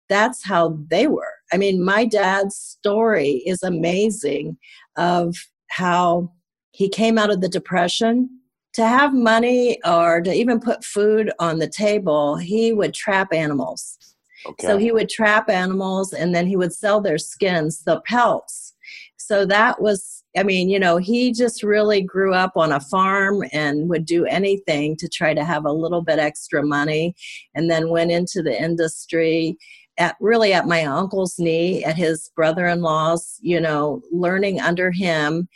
that's 0.08 0.44
how 0.44 0.78
they 0.88 1.06
were. 1.06 1.34
I 1.52 1.56
mean, 1.56 1.84
my 1.84 2.04
dad's 2.04 2.56
story 2.56 3.42
is 3.46 3.62
amazing 3.62 4.58
of 4.96 5.36
how 5.68 6.32
he 6.72 6.88
came 6.88 7.18
out 7.18 7.30
of 7.30 7.40
the 7.40 7.48
depression 7.48 8.28
to 8.74 8.86
have 8.86 9.12
money 9.14 9.78
or 9.84 10.20
to 10.20 10.32
even 10.32 10.60
put 10.60 10.84
food 10.84 11.30
on 11.38 11.58
the 11.58 11.68
table, 11.68 12.36
he 12.36 12.72
would 12.72 12.94
trap 12.94 13.32
animals. 13.32 13.98
Okay. 14.46 14.66
So 14.66 14.76
he 14.76 14.92
would 14.92 15.08
trap 15.08 15.48
animals 15.48 16.12
and 16.12 16.34
then 16.34 16.46
he 16.46 16.56
would 16.56 16.72
sell 16.72 17.00
their 17.00 17.18
skins, 17.18 17.84
the 17.84 18.00
pelts. 18.02 18.74
So 19.16 19.46
that 19.46 19.80
was, 19.80 20.24
I 20.36 20.42
mean, 20.42 20.68
you 20.68 20.80
know, 20.80 20.96
he 20.96 21.32
just 21.32 21.62
really 21.62 22.02
grew 22.02 22.34
up 22.34 22.56
on 22.56 22.72
a 22.72 22.80
farm 22.80 23.44
and 23.52 23.88
would 23.88 24.04
do 24.04 24.24
anything 24.26 24.96
to 24.96 25.08
try 25.08 25.32
to 25.32 25.44
have 25.44 25.64
a 25.64 25.72
little 25.72 26.02
bit 26.02 26.18
extra 26.18 26.62
money 26.62 27.14
and 27.54 27.70
then 27.70 27.90
went 27.90 28.10
into 28.10 28.42
the 28.42 28.60
industry 28.60 29.56
at 29.98 30.16
really 30.20 30.52
at 30.52 30.66
my 30.66 30.84
uncle's 30.84 31.38
knee 31.38 31.84
at 31.84 31.96
his 31.96 32.30
brother-in-law's 32.34 33.38
you 33.42 33.60
know 33.60 34.00
learning 34.10 34.58
under 34.58 34.90
him 34.90 35.46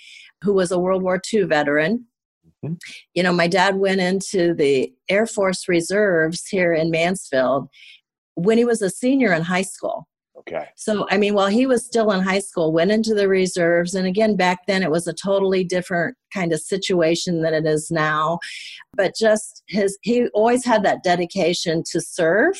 who 0.42 0.52
was 0.52 0.70
a 0.70 0.78
world 0.78 1.02
war 1.02 1.20
ii 1.32 1.42
veteran. 1.42 2.04
You 3.14 3.23
know, 3.23 3.32
my 3.32 3.49
dad 3.49 3.76
went 3.76 4.00
into 4.00 4.54
the 4.54 4.92
Air 5.08 5.26
Force 5.26 5.68
Reserves 5.68 6.46
here 6.46 6.73
in 6.73 6.90
Mansfield 6.90 7.68
when 8.35 8.58
he 8.58 8.64
was 8.64 8.82
a 8.82 8.90
senior 8.90 9.32
in 9.32 9.42
high 9.42 9.62
school. 9.62 10.08
Okay. 10.38 10.66
So, 10.76 11.06
I 11.11 11.16
mean, 11.16 11.35
while 11.35 11.49
he 11.49 11.66
was 11.66 11.85
still 11.85 12.12
in 12.12 12.23
high 12.23 12.38
school, 12.40 12.73
went 12.73 12.92
into 12.92 13.14
the 13.14 13.26
reserves. 13.26 13.94
And 13.94 14.06
again, 14.06 14.37
back 14.37 14.66
then 14.66 14.82
it 14.82 14.90
was 14.90 15.06
a 15.06 15.12
totally 15.12 15.64
different 15.64 16.16
kind 16.32 16.52
of 16.52 16.61
situation 16.61 17.42
than 17.42 17.54
it 17.54 17.66
is 17.66 17.90
now. 17.90 18.38
But 18.94 19.14
just 19.18 19.62
his, 19.66 19.99
he 20.02 20.28
always 20.28 20.64
had 20.64 20.85
that 20.85 21.02
dedication 21.02 21.82
to 21.90 22.00
serve 22.00 22.56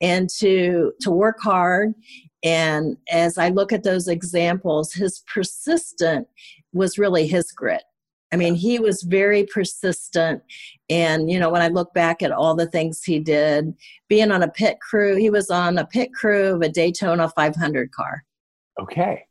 and 0.00 0.28
to 0.28 0.92
to 1.00 1.10
work 1.10 1.38
hard 1.40 1.94
and 2.42 2.96
as 3.10 3.38
i 3.38 3.48
look 3.48 3.72
at 3.72 3.82
those 3.82 4.08
examples 4.08 4.92
his 4.92 5.22
persistent 5.32 6.26
was 6.72 6.98
really 6.98 7.26
his 7.26 7.50
grit 7.52 7.84
I 8.32 8.36
mean, 8.36 8.54
he 8.54 8.78
was 8.78 9.02
very 9.02 9.44
persistent. 9.44 10.42
And, 10.90 11.30
you 11.30 11.38
know, 11.38 11.50
when 11.50 11.62
I 11.62 11.68
look 11.68 11.94
back 11.94 12.22
at 12.22 12.32
all 12.32 12.54
the 12.54 12.66
things 12.66 13.02
he 13.02 13.20
did, 13.20 13.74
being 14.08 14.30
on 14.30 14.42
a 14.42 14.48
pit 14.48 14.78
crew, 14.80 15.16
he 15.16 15.30
was 15.30 15.50
on 15.50 15.78
a 15.78 15.86
pit 15.86 16.12
crew 16.12 16.54
of 16.54 16.62
a 16.62 16.68
Daytona 16.68 17.28
500 17.28 17.92
car. 17.92 18.24
Okay. 18.80 19.26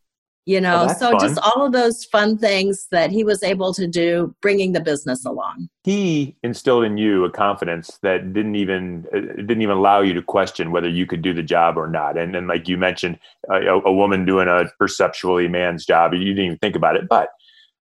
You 0.47 0.61
know, 0.61 0.87
so 0.99 1.11
fun. 1.11 1.19
just 1.19 1.39
all 1.39 1.65
of 1.65 1.71
those 1.71 2.05
fun 2.05 2.37
things 2.37 2.87
that 2.91 3.09
he 3.09 3.23
was 3.23 3.41
able 3.41 3.73
to 3.73 3.87
do, 3.87 4.35
bringing 4.43 4.73
the 4.73 4.79
business 4.79 5.25
along. 5.25 5.69
He 5.83 6.35
instilled 6.43 6.83
in 6.83 6.99
you 6.99 7.25
a 7.25 7.31
confidence 7.31 7.97
that 8.03 8.31
didn't 8.31 8.53
even 8.53 9.07
uh, 9.11 9.21
didn't 9.37 9.63
even 9.63 9.77
allow 9.77 10.01
you 10.01 10.13
to 10.13 10.21
question 10.21 10.71
whether 10.71 10.87
you 10.87 11.07
could 11.07 11.23
do 11.23 11.33
the 11.33 11.41
job 11.41 11.79
or 11.79 11.87
not. 11.87 12.15
And 12.15 12.35
then, 12.35 12.45
like 12.45 12.67
you 12.67 12.77
mentioned, 12.77 13.17
uh, 13.49 13.61
a, 13.61 13.81
a 13.85 13.91
woman 13.91 14.23
doing 14.23 14.47
a 14.47 14.65
perceptually 14.77 15.47
man's 15.47 15.83
job, 15.83 16.13
you 16.13 16.19
didn't 16.19 16.45
even 16.45 16.57
think 16.59 16.75
about 16.75 16.95
it. 16.95 17.07
But 17.09 17.29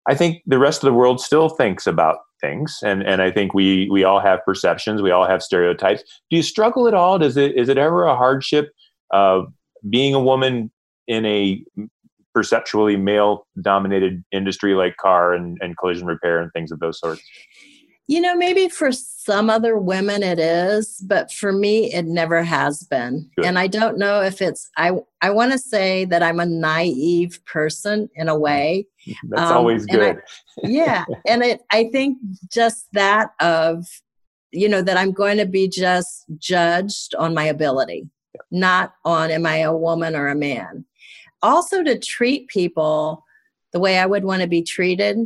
I 0.06 0.14
think 0.14 0.42
the 0.46 0.58
rest 0.58 0.82
of 0.82 0.86
the 0.86 0.94
world 0.94 1.20
still 1.20 1.48
thinks 1.48 1.86
about 1.86 2.18
things, 2.40 2.78
and 2.82 3.02
and 3.02 3.22
I 3.22 3.30
think 3.30 3.54
we 3.54 3.88
we 3.90 4.04
all 4.04 4.20
have 4.20 4.44
perceptions, 4.44 5.02
we 5.02 5.10
all 5.10 5.26
have 5.26 5.42
stereotypes. 5.42 6.02
Do 6.30 6.36
you 6.36 6.42
struggle 6.42 6.86
at 6.86 6.94
all? 6.94 7.18
Does 7.18 7.36
it 7.36 7.56
is 7.56 7.68
it 7.68 7.78
ever 7.78 8.04
a 8.04 8.16
hardship 8.16 8.70
of 9.10 9.46
being 9.88 10.14
a 10.14 10.20
woman 10.20 10.70
in 11.06 11.24
a 11.24 11.62
perceptually 12.34 12.96
male 12.96 13.46
dominated 13.62 14.24
industry 14.32 14.74
like 14.74 14.96
car 14.96 15.32
and, 15.32 15.56
and 15.60 15.76
collision 15.78 16.06
repair 16.06 16.40
and 16.40 16.52
things 16.52 16.72
of 16.72 16.80
those 16.80 16.98
sorts? 16.98 17.22
You 18.06 18.20
know, 18.20 18.34
maybe 18.34 18.68
for 18.68 18.92
some 18.92 19.48
other 19.48 19.78
women 19.78 20.22
it 20.22 20.38
is, 20.38 21.02
but 21.06 21.32
for 21.32 21.52
me 21.52 21.92
it 21.92 22.04
never 22.04 22.42
has 22.42 22.82
been. 22.82 23.30
Good. 23.36 23.46
And 23.46 23.58
I 23.58 23.66
don't 23.66 23.96
know 23.96 24.20
if 24.20 24.42
it's 24.42 24.70
I 24.76 24.92
I 25.22 25.30
want 25.30 25.52
to 25.52 25.58
say 25.58 26.04
that 26.06 26.22
I'm 26.22 26.40
a 26.40 26.46
naive 26.46 27.40
person 27.46 28.10
in 28.14 28.28
a 28.28 28.38
way. 28.38 28.86
That's 29.30 29.50
um, 29.50 29.56
always 29.56 29.86
good. 29.86 30.18
I, 30.18 30.22
yeah, 30.62 31.04
and 31.26 31.42
it 31.42 31.62
I 31.72 31.88
think 31.90 32.18
just 32.52 32.86
that 32.92 33.30
of 33.40 33.86
you 34.52 34.68
know 34.68 34.82
that 34.82 34.98
I'm 34.98 35.12
going 35.12 35.38
to 35.38 35.46
be 35.46 35.66
just 35.66 36.26
judged 36.36 37.14
on 37.14 37.32
my 37.32 37.44
ability, 37.44 38.06
yeah. 38.34 38.40
not 38.50 38.94
on 39.06 39.30
am 39.30 39.46
I 39.46 39.58
a 39.58 39.74
woman 39.74 40.14
or 40.14 40.28
a 40.28 40.34
man. 40.34 40.84
Also 41.42 41.82
to 41.82 41.98
treat 41.98 42.48
people 42.48 43.23
the 43.74 43.80
way 43.80 43.98
I 43.98 44.06
would 44.06 44.24
want 44.24 44.40
to 44.40 44.48
be 44.48 44.62
treated. 44.62 45.18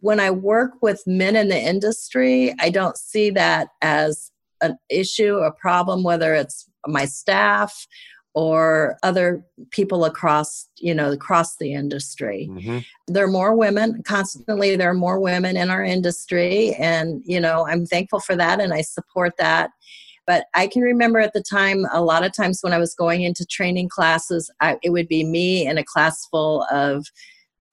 When 0.00 0.20
I 0.20 0.30
work 0.30 0.80
with 0.80 1.02
men 1.06 1.34
in 1.34 1.48
the 1.48 1.60
industry, 1.60 2.54
I 2.60 2.70
don't 2.70 2.96
see 2.96 3.30
that 3.30 3.68
as 3.82 4.30
an 4.62 4.78
issue, 4.88 5.38
a 5.38 5.52
problem, 5.52 6.04
whether 6.04 6.32
it's 6.32 6.70
my 6.86 7.04
staff 7.04 7.86
or 8.32 8.98
other 9.02 9.42
people 9.70 10.04
across 10.04 10.68
you 10.76 10.94
know 10.94 11.10
across 11.10 11.56
the 11.56 11.72
industry 11.72 12.48
mm-hmm. 12.52 12.78
there 13.06 13.24
are 13.24 13.28
more 13.28 13.56
women 13.56 14.02
constantly 14.02 14.76
there 14.76 14.90
are 14.90 14.94
more 14.94 15.18
women 15.18 15.56
in 15.56 15.70
our 15.70 15.82
industry 15.82 16.74
and 16.74 17.22
you 17.24 17.40
know 17.40 17.66
i'm 17.66 17.86
thankful 17.86 18.20
for 18.20 18.36
that 18.36 18.60
and 18.60 18.74
i 18.74 18.82
support 18.82 19.32
that 19.38 19.70
but 20.26 20.44
i 20.54 20.66
can 20.66 20.82
remember 20.82 21.18
at 21.18 21.32
the 21.32 21.42
time 21.42 21.86
a 21.92 22.02
lot 22.02 22.26
of 22.26 22.30
times 22.30 22.58
when 22.60 22.74
i 22.74 22.78
was 22.78 22.94
going 22.94 23.22
into 23.22 23.46
training 23.46 23.88
classes 23.88 24.50
I, 24.60 24.76
it 24.82 24.90
would 24.90 25.08
be 25.08 25.24
me 25.24 25.66
in 25.66 25.78
a 25.78 25.84
class 25.84 26.26
full 26.26 26.66
of 26.70 27.06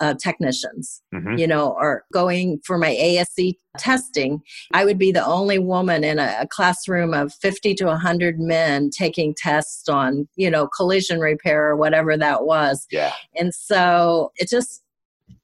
uh, 0.04 0.14
technicians, 0.16 1.02
mm-hmm. 1.16 1.38
you 1.38 1.48
know, 1.48 1.72
or 1.80 2.04
going 2.12 2.60
for 2.66 2.78
my 2.78 2.90
ASE 2.90 3.54
testing, 3.78 4.42
I 4.74 4.84
would 4.84 4.98
be 4.98 5.14
the 5.14 5.26
only 5.26 5.60
woman 5.60 6.04
in 6.04 6.20
a, 6.20 6.36
a, 6.42 6.48
classroom 6.48 7.14
of 7.14 7.34
50 7.34 7.74
to 7.76 7.86
100 7.86 8.38
men 8.38 8.90
taking 8.90 9.34
tests 9.34 9.88
on, 9.88 10.28
you 10.36 10.52
know, 10.52 10.68
collision 10.68 11.22
repair 11.22 11.70
or 11.70 11.78
whatever 11.78 12.18
that 12.18 12.44
was. 12.44 12.86
Yeah. 12.92 13.14
And 13.40 13.56
so 13.56 14.34
it 14.36 14.50
just, 14.50 14.84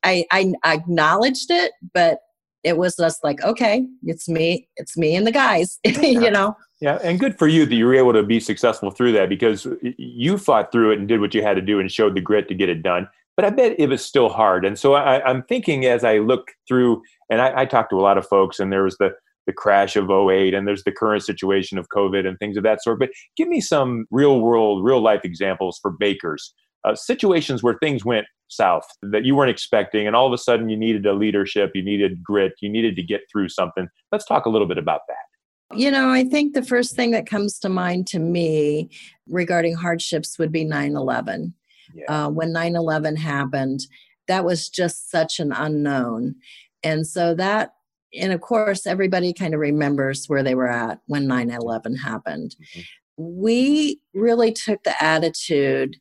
I, 0.04 0.26
I 0.30 0.54
acknowledged 0.66 1.50
it, 1.50 1.72
but 1.94 2.20
it 2.66 2.76
was 2.76 2.98
just 2.98 3.24
like, 3.24 3.42
okay, 3.42 3.88
it's 4.04 4.28
me, 4.28 4.68
it's 4.76 4.98
me 4.98 5.16
and 5.16 5.26
the 5.26 5.32
guys, 5.32 5.80
you 5.86 6.30
know. 6.30 6.54
Yeah, 6.82 7.00
and 7.02 7.18
good 7.18 7.40
for 7.40 7.48
you 7.48 7.66
that 7.66 7.76
you 7.76 7.86
were 7.86 7.96
able 7.96 8.12
to 8.12 8.24
be 8.24 8.42
successful 8.42 8.92
through 8.92 9.14
that 9.14 9.30
because 9.30 9.66
you 9.98 10.38
fought 10.38 10.74
through 10.74 10.92
it 10.92 11.00
and 11.00 11.08
did 11.08 11.22
what 11.22 11.34
you 11.34 11.44
had 11.44 11.56
to 11.56 11.62
do 11.62 11.80
and 11.80 11.90
showed 11.90 12.14
the 12.14 12.22
grit 12.22 12.50
to 12.50 12.56
get 12.56 12.68
it 12.68 12.84
done 12.84 13.08
but 13.40 13.46
I 13.46 13.52
bet 13.52 13.80
it 13.80 13.88
was 13.88 14.04
still 14.04 14.28
hard. 14.28 14.66
And 14.66 14.78
so 14.78 14.96
I, 14.96 15.32
am 15.32 15.44
thinking 15.44 15.86
as 15.86 16.04
I 16.04 16.18
look 16.18 16.52
through, 16.68 17.02
and 17.30 17.40
I, 17.40 17.62
I 17.62 17.66
talked 17.66 17.90
to 17.92 17.96
a 17.96 18.02
lot 18.02 18.18
of 18.18 18.28
folks, 18.28 18.60
and 18.60 18.70
there 18.70 18.84
was 18.84 18.98
the 18.98 19.12
the 19.48 19.54
crash 19.54 19.96
of 19.96 20.12
08 20.12 20.54
and 20.54 20.68
there's 20.68 20.84
the 20.84 20.92
current 20.92 21.24
situation 21.24 21.78
of 21.78 21.88
COVID 21.96 22.28
and 22.28 22.38
things 22.38 22.58
of 22.58 22.64
that 22.64 22.84
sort. 22.84 23.00
But 23.00 23.12
give 23.38 23.48
me 23.48 23.62
some 23.62 24.08
real 24.12 24.42
world, 24.42 24.84
real 24.84 25.02
life 25.02 25.22
examples 25.24 25.80
for 25.82 25.90
bakers, 25.90 26.54
uh, 26.84 26.96
situations 26.96 27.64
where 27.64 27.78
things 27.82 28.04
went 28.04 28.28
south 28.50 28.84
that 29.04 29.24
you 29.24 29.38
weren't 29.38 29.52
expecting, 29.52 30.06
and 30.06 30.18
all 30.18 30.28
of 30.28 30.34
a 30.34 30.38
sudden 30.38 30.68
you 30.68 30.76
needed 30.76 31.06
a 31.06 31.14
leadership, 31.14 31.72
you 31.74 31.82
needed 31.82 32.22
grit, 32.22 32.52
you 32.62 32.70
needed 32.70 32.98
to 32.98 33.04
get 33.04 33.22
through 33.32 33.48
something. 33.48 33.88
Let's 34.12 34.26
talk 34.26 34.48
a 34.48 34.50
little 34.50 34.68
bit 34.68 34.78
about 34.78 35.02
that. 35.08 35.78
You 35.80 35.92
know, 35.92 36.10
I 36.10 36.26
think 36.26 36.56
the 36.56 36.62
first 36.62 36.94
thing 36.94 37.12
that 37.12 37.26
comes 37.26 37.58
to 37.60 37.70
mind 37.70 38.06
to 38.08 38.20
me 38.20 38.90
regarding 39.30 39.76
hardships 39.76 40.38
would 40.38 40.52
be 40.52 40.66
9 40.66 40.98
11 40.98 41.54
yeah. 41.94 42.26
uh, 42.26 42.30
when 42.30 42.52
9 42.52 42.76
11 42.76 43.16
happened. 43.16 43.82
That 44.28 44.46
was 44.46 44.70
just 44.70 45.10
such 45.10 45.40
an 45.40 45.52
unknown. 45.52 46.36
And 46.84 47.06
so 47.06 47.34
that, 47.36 47.74
and 48.14 48.32
of 48.32 48.42
course, 48.42 48.86
everybody 48.86 49.34
kind 49.34 49.54
of 49.54 49.60
remembers 49.60 50.26
where 50.28 50.44
they 50.44 50.56
were 50.56 50.70
at 50.70 51.00
when 51.08 51.28
9 51.28 51.50
11 51.50 51.96
happened. 51.98 52.56
Mm-hmm. 52.56 52.82
We 53.18 54.00
really 54.14 54.54
took 54.54 54.84
the 54.84 55.02
attitude 55.04 55.98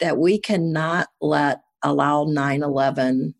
that 0.00 0.18
we 0.18 0.38
cannot 0.38 1.08
let 1.20 1.60
allow 1.82 2.24
9 2.24 2.62
11 2.62 3.34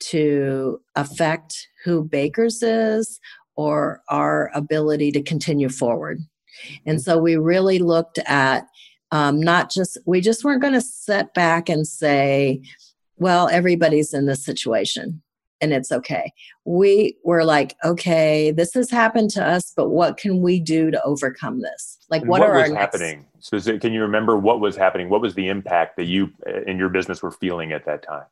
to 0.00 0.80
affect 0.94 1.68
who 1.84 2.04
Bakers 2.04 2.62
is 2.62 3.20
or 3.56 4.02
our 4.08 4.50
ability 4.54 5.10
to 5.12 5.22
continue 5.22 5.68
forward. 5.68 6.20
And 6.86 6.98
mm-hmm. 6.98 7.02
so 7.02 7.18
we 7.18 7.36
really 7.36 7.78
looked 7.78 8.18
at 8.26 8.66
um, 9.10 9.40
not 9.40 9.70
just 9.70 9.98
we 10.06 10.20
just 10.20 10.44
weren't 10.44 10.62
going 10.62 10.74
to 10.74 10.80
sit 10.80 11.32
back 11.34 11.68
and 11.68 11.86
say 11.86 12.62
well 13.16 13.48
everybody's 13.48 14.14
in 14.14 14.26
this 14.26 14.44
situation 14.44 15.22
and 15.60 15.72
it's 15.72 15.90
okay. 15.90 16.32
We 16.64 17.16
were 17.24 17.44
like 17.44 17.76
okay 17.84 18.50
this 18.50 18.74
has 18.74 18.90
happened 18.90 19.30
to 19.30 19.44
us 19.44 19.72
but 19.76 19.88
what 19.90 20.16
can 20.16 20.40
we 20.40 20.60
do 20.60 20.90
to 20.90 21.02
overcome 21.02 21.60
this? 21.62 21.98
Like 22.10 22.22
what, 22.22 22.40
what, 22.40 22.50
are 22.50 22.60
was 22.60 22.72
happening? 22.72 23.26
Next... 23.34 23.64
so 23.64 23.78
can 23.78 23.92
you 23.92 24.02
remember 24.02 24.36
what 24.36 24.60
was 24.60 24.76
happening? 24.76 25.08
What 25.08 25.20
was 25.20 25.34
the 25.34 25.48
impact 25.48 25.96
that 25.96 26.04
you 26.04 26.30
uh, 26.46 26.62
in 26.62 26.78
your 26.78 26.88
business 26.88 27.22
were 27.22 27.32
feeling 27.32 27.72
at 27.72 27.84
that 27.86 28.02
time 28.02 28.26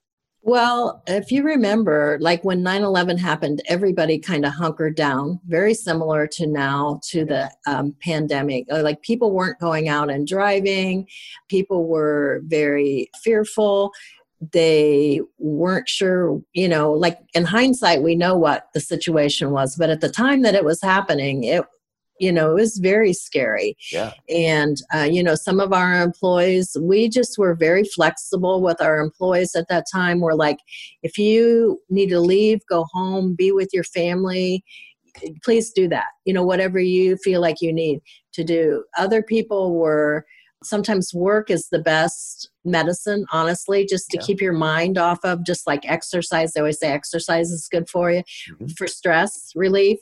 well, 0.46 1.02
if 1.09 1.32
you 1.32 1.42
remember, 1.42 2.18
like 2.20 2.44
when 2.44 2.62
9 2.62 2.82
11 2.82 3.18
happened, 3.18 3.61
everybody 3.66 4.16
kind 4.16 4.46
of 4.46 4.52
hunkered 4.52 4.94
down, 4.94 5.40
very 5.48 5.74
similar 5.74 6.28
to 6.28 6.46
now 6.46 7.00
to 7.09 7.24
the 7.24 7.50
um, 7.66 7.96
pandemic. 8.00 8.64
Uh, 8.70 8.80
like 8.80 9.02
people 9.02 9.32
weren't 9.32 9.59
going 9.59 9.88
out 9.88 10.09
and 10.09 10.24
driving, 10.24 11.09
people 11.48 11.88
were 11.88 12.42
very 12.44 13.11
fearful. 13.24 13.90
They 14.52 15.20
weren't 15.38 15.88
sure, 15.88 16.40
you 16.52 16.68
know, 16.68 16.92
like 16.92 17.18
in 17.35 17.44
hindsight, 17.44 18.04
we 18.04 18.14
know 18.14 18.37
what 18.37 18.68
the 18.72 18.78
situation 18.80 19.50
was, 19.50 19.74
but 19.74 19.90
at 19.90 20.00
the 20.00 20.09
time 20.09 20.42
that 20.42 20.54
it 20.54 20.64
was 20.64 20.80
happening, 20.80 21.42
it 21.42 21.64
you 22.18 22.33
know 22.33 22.52
it 22.52 22.55
was 22.55 22.79
very 22.79 23.12
scary. 23.12 23.76
Yeah. 23.92 24.12
And 24.29 24.76
uh, 24.94 25.09
you 25.11 25.22
know 25.22 25.35
some 25.35 25.61
of 25.61 25.72
our 25.72 26.02
employees 26.02 26.76
we 26.81 27.09
just 27.09 27.38
were 27.38 27.55
very 27.55 27.85
flexible 27.85 28.62
with 28.62 28.81
our 28.81 28.98
employees 28.98 29.55
at 29.55 29.68
that 29.68 29.87
time. 29.92 30.20
We're 30.20 30.35
like 30.35 30.59
if 31.02 31.18
you 31.18 31.81
need 31.90 32.09
to 32.09 32.20
leave 32.20 32.61
go 32.68 32.87
home 32.92 33.35
be 33.35 33.52
with 33.52 33.70
your 33.72 33.85
family 33.85 34.64
please 35.42 35.72
do 35.72 35.88
that 35.88 36.09
you 36.26 36.33
know 36.35 36.44
whatever 36.44 36.79
you 36.79 37.16
feel 37.16 37.40
like 37.40 37.62
you 37.62 37.72
need 37.72 38.00
to 38.37 38.44
do. 38.44 38.85
Other 38.96 39.22
people 39.22 39.74
were 39.74 40.24
sometimes 40.66 41.14
work 41.14 41.50
is 41.50 41.68
the 41.70 41.79
best 41.79 42.50
medicine 42.64 43.24
honestly 43.33 43.87
just 43.87 44.11
to 44.11 44.18
yeah. 44.18 44.26
keep 44.26 44.40
your 44.40 44.52
mind 44.52 44.98
off 44.98 45.18
of 45.24 45.44
just 45.44 45.66
like 45.66 45.88
exercise 45.88 46.52
they 46.52 46.61
always 46.61 46.79
say 46.79 46.88
exercise 46.88 47.50
is 47.50 47.68
good 47.70 47.88
for 47.88 48.11
you 48.11 48.22
mm-hmm. 48.50 48.66
for 48.76 48.87
stress 48.87 49.52
relief 49.55 49.98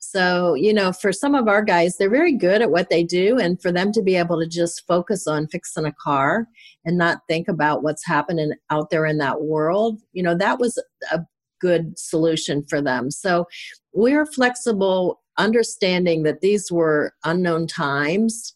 so 0.00 0.54
you 0.54 0.72
know 0.72 0.92
for 0.92 1.12
some 1.12 1.34
of 1.34 1.46
our 1.46 1.62
guys 1.62 1.96
they're 1.96 2.10
very 2.10 2.32
good 2.32 2.62
at 2.62 2.70
what 2.70 2.88
they 2.88 3.04
do 3.04 3.38
and 3.38 3.60
for 3.60 3.70
them 3.70 3.92
to 3.92 4.02
be 4.02 4.16
able 4.16 4.40
to 4.40 4.48
just 4.48 4.86
focus 4.86 5.26
on 5.26 5.46
fixing 5.48 5.84
a 5.84 5.92
car 5.92 6.46
and 6.84 6.96
not 6.96 7.18
think 7.28 7.48
about 7.48 7.82
what's 7.82 8.06
happening 8.06 8.52
out 8.70 8.90
there 8.90 9.06
in 9.06 9.18
that 9.18 9.42
world 9.42 10.00
you 10.12 10.22
know 10.22 10.34
that 10.34 10.58
was 10.58 10.82
a 11.12 11.20
good 11.60 11.98
solution 11.98 12.62
for 12.62 12.80
them 12.80 13.10
so 13.10 13.46
we're 13.92 14.26
flexible 14.26 15.20
understanding 15.38 16.22
that 16.22 16.40
these 16.40 16.70
were 16.72 17.12
unknown 17.24 17.66
times 17.66 18.55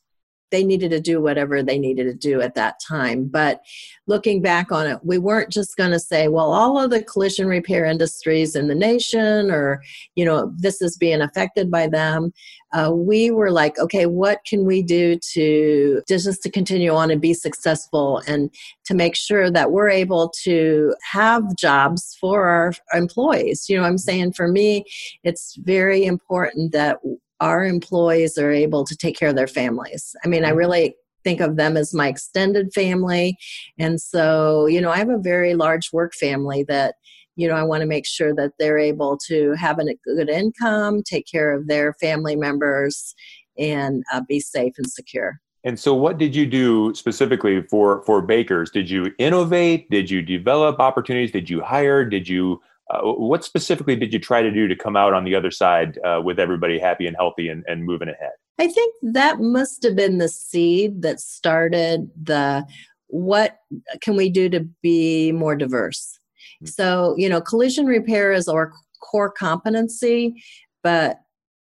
they 0.50 0.64
needed 0.64 0.90
to 0.90 1.00
do 1.00 1.20
whatever 1.20 1.62
they 1.62 1.78
needed 1.78 2.04
to 2.04 2.14
do 2.14 2.40
at 2.40 2.54
that 2.54 2.80
time. 2.86 3.26
But 3.26 3.62
looking 4.06 4.42
back 4.42 4.72
on 4.72 4.86
it, 4.86 4.98
we 5.04 5.18
weren't 5.18 5.50
just 5.50 5.76
going 5.76 5.92
to 5.92 6.00
say, 6.00 6.28
well, 6.28 6.52
all 6.52 6.78
of 6.78 6.90
the 6.90 7.02
collision 7.02 7.46
repair 7.46 7.84
industries 7.84 8.56
in 8.56 8.68
the 8.68 8.74
nation, 8.74 9.50
or, 9.50 9.82
you 10.16 10.24
know, 10.24 10.52
this 10.56 10.82
is 10.82 10.96
being 10.96 11.20
affected 11.20 11.70
by 11.70 11.86
them. 11.86 12.32
Uh, 12.72 12.92
we 12.94 13.30
were 13.30 13.50
like, 13.50 13.78
okay, 13.78 14.06
what 14.06 14.40
can 14.48 14.64
we 14.64 14.82
do 14.82 15.18
to 15.32 16.02
just 16.08 16.42
to 16.42 16.50
continue 16.50 16.92
on 16.92 17.10
and 17.10 17.20
be 17.20 17.34
successful 17.34 18.22
and 18.28 18.50
to 18.84 18.94
make 18.94 19.16
sure 19.16 19.50
that 19.50 19.72
we're 19.72 19.88
able 19.88 20.32
to 20.42 20.94
have 21.10 21.56
jobs 21.56 22.16
for 22.20 22.46
our 22.46 22.72
employees? 22.92 23.68
You 23.68 23.76
know, 23.76 23.84
I'm 23.84 23.98
saying 23.98 24.34
for 24.34 24.46
me, 24.46 24.84
it's 25.24 25.56
very 25.56 26.04
important 26.04 26.72
that 26.72 26.98
our 27.40 27.64
employees 27.64 28.36
are 28.38 28.52
able 28.52 28.84
to 28.84 28.96
take 28.96 29.16
care 29.16 29.30
of 29.30 29.36
their 29.36 29.46
families. 29.46 30.14
I 30.24 30.28
mean, 30.28 30.44
I 30.44 30.48
mm-hmm. 30.48 30.58
really 30.58 30.94
think 31.24 31.40
of 31.40 31.56
them 31.56 31.76
as 31.76 31.94
my 31.94 32.08
extended 32.08 32.72
family. 32.72 33.36
And 33.78 34.00
so, 34.00 34.66
you 34.66 34.80
know, 34.80 34.90
I 34.90 34.98
have 34.98 35.10
a 35.10 35.18
very 35.18 35.54
large 35.54 35.92
work 35.92 36.14
family 36.14 36.64
that, 36.64 36.94
you 37.36 37.48
know, 37.48 37.54
I 37.54 37.62
want 37.62 37.82
to 37.82 37.86
make 37.86 38.06
sure 38.06 38.34
that 38.34 38.52
they're 38.58 38.78
able 38.78 39.18
to 39.28 39.52
have 39.52 39.78
a 39.78 39.84
good 40.04 40.28
income, 40.28 41.02
take 41.02 41.26
care 41.26 41.54
of 41.54 41.68
their 41.68 41.94
family 41.94 42.36
members, 42.36 43.14
and 43.58 44.02
uh, 44.12 44.22
be 44.26 44.40
safe 44.40 44.74
and 44.78 44.90
secure. 44.90 45.40
And 45.62 45.78
so, 45.78 45.94
what 45.94 46.16
did 46.16 46.34
you 46.34 46.46
do 46.46 46.94
specifically 46.94 47.62
for 47.64 48.02
for 48.04 48.22
bakers? 48.22 48.70
Did 48.70 48.88
you 48.88 49.12
innovate? 49.18 49.90
Did 49.90 50.10
you 50.10 50.22
develop 50.22 50.80
opportunities? 50.80 51.32
Did 51.32 51.50
you 51.50 51.60
hire? 51.60 52.02
Did 52.04 52.26
you 52.26 52.62
uh, 52.90 53.00
what 53.02 53.44
specifically 53.44 53.94
did 53.96 54.12
you 54.12 54.18
try 54.18 54.42
to 54.42 54.50
do 54.50 54.66
to 54.66 54.76
come 54.76 54.96
out 54.96 55.14
on 55.14 55.24
the 55.24 55.34
other 55.34 55.50
side 55.50 55.98
uh, 56.04 56.20
with 56.22 56.38
everybody 56.38 56.78
happy 56.78 57.06
and 57.06 57.16
healthy 57.16 57.48
and, 57.48 57.64
and 57.68 57.84
moving 57.84 58.08
ahead? 58.08 58.32
I 58.58 58.66
think 58.68 58.94
that 59.02 59.40
must 59.40 59.82
have 59.84 59.96
been 59.96 60.18
the 60.18 60.28
seed 60.28 61.02
that 61.02 61.20
started 61.20 62.10
the 62.20 62.66
what 63.06 63.58
can 64.00 64.16
we 64.16 64.28
do 64.28 64.48
to 64.48 64.60
be 64.82 65.32
more 65.32 65.56
diverse? 65.56 66.18
Mm-hmm. 66.56 66.66
So, 66.66 67.14
you 67.16 67.28
know, 67.28 67.40
collision 67.40 67.86
repair 67.86 68.32
is 68.32 68.48
our 68.48 68.72
core 69.00 69.30
competency, 69.30 70.42
but 70.82 71.20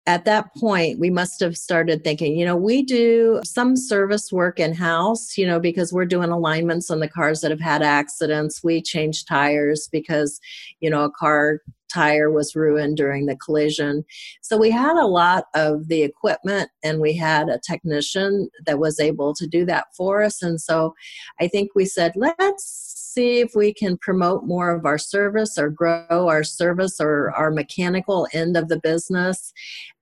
at 0.09 0.25
that 0.25 0.51
point 0.55 0.97
we 0.97 1.11
must 1.11 1.39
have 1.39 1.55
started 1.55 2.03
thinking 2.03 2.35
you 2.35 2.43
know 2.43 2.55
we 2.55 2.81
do 2.81 3.39
some 3.43 3.75
service 3.77 4.31
work 4.31 4.59
in 4.59 4.73
house 4.73 5.37
you 5.37 5.45
know 5.45 5.59
because 5.59 5.93
we're 5.93 6.03
doing 6.03 6.31
alignments 6.31 6.89
on 6.89 6.99
the 6.99 7.07
cars 7.07 7.41
that 7.41 7.51
have 7.51 7.59
had 7.59 7.83
accidents. 7.83 8.63
We 8.63 8.81
change 8.81 9.25
tires 9.25 9.87
because 9.91 10.39
you 10.79 10.89
know 10.89 11.03
a 11.03 11.11
car 11.11 11.59
tire 11.91 12.31
was 12.31 12.55
ruined 12.55 12.97
during 12.97 13.25
the 13.25 13.35
collision 13.35 14.03
so 14.41 14.57
we 14.57 14.69
had 14.69 14.95
a 14.97 15.07
lot 15.07 15.45
of 15.55 15.87
the 15.87 16.03
equipment 16.03 16.69
and 16.83 16.99
we 16.99 17.13
had 17.13 17.49
a 17.49 17.59
technician 17.59 18.49
that 18.65 18.79
was 18.79 18.99
able 18.99 19.33
to 19.33 19.47
do 19.47 19.65
that 19.65 19.85
for 19.95 20.23
us 20.23 20.41
and 20.41 20.59
so 20.61 20.93
i 21.39 21.47
think 21.47 21.69
we 21.75 21.85
said 21.85 22.13
let's 22.15 22.99
see 23.09 23.39
if 23.39 23.51
we 23.55 23.73
can 23.73 23.97
promote 23.97 24.45
more 24.45 24.73
of 24.73 24.85
our 24.85 24.97
service 24.97 25.57
or 25.57 25.69
grow 25.69 26.05
our 26.09 26.43
service 26.43 26.99
or 26.99 27.31
our 27.31 27.49
mechanical 27.51 28.27
end 28.33 28.55
of 28.55 28.67
the 28.67 28.79
business 28.79 29.51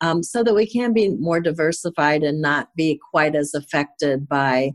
um, 0.02 0.22
so 0.22 0.44
that 0.44 0.54
we 0.54 0.68
can 0.68 0.94
be 0.94 1.10
more 1.10 1.40
diversified 1.40 2.24
and 2.24 2.42
not 2.42 2.68
be 2.76 3.00
quite 3.12 3.36
as 3.36 3.54
affected 3.54 4.28
by 4.28 4.72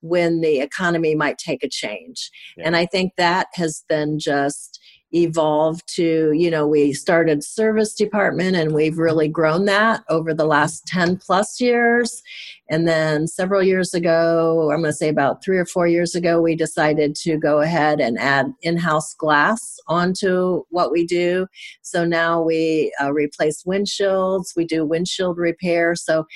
when 0.00 0.40
the 0.40 0.60
economy 0.60 1.14
might 1.14 1.38
take 1.38 1.62
a 1.62 1.68
change. 1.68 2.30
Yeah. 2.56 2.64
And 2.66 2.76
I 2.76 2.86
think 2.86 3.12
that 3.16 3.48
has 3.54 3.84
been 3.88 4.18
just 4.18 4.80
evolved 5.12 5.82
to 5.94 6.32
you 6.32 6.50
know 6.50 6.66
we 6.66 6.92
started 6.92 7.44
service 7.44 7.94
department 7.94 8.56
and 8.56 8.74
we've 8.74 8.98
really 8.98 9.28
grown 9.28 9.64
that 9.64 10.02
over 10.08 10.34
the 10.34 10.46
last 10.46 10.86
10 10.86 11.16
plus 11.18 11.60
years. 11.60 12.22
And 12.68 12.88
then 12.88 13.28
several 13.28 13.62
years 13.62 13.94
ago 13.94 14.70
i'm 14.72 14.80
going 14.80 14.90
to 14.90 14.92
say 14.92 15.08
about 15.08 15.42
three 15.44 15.58
or 15.58 15.66
four 15.66 15.86
years 15.86 16.14
ago 16.14 16.40
we 16.40 16.56
decided 16.56 17.14
to 17.16 17.38
go 17.38 17.60
ahead 17.60 18.00
and 18.00 18.18
add 18.18 18.52
in-house 18.62 19.14
glass 19.14 19.78
onto 19.86 20.64
what 20.70 20.90
we 20.90 21.06
do. 21.06 21.46
So 21.82 22.04
now 22.04 22.42
we 22.42 22.92
uh, 23.00 23.12
replace 23.12 23.62
windshields. 23.64 24.56
We 24.56 24.64
do 24.64 24.84
windshield 24.84 25.38
repair. 25.38 25.94
So 25.94 26.26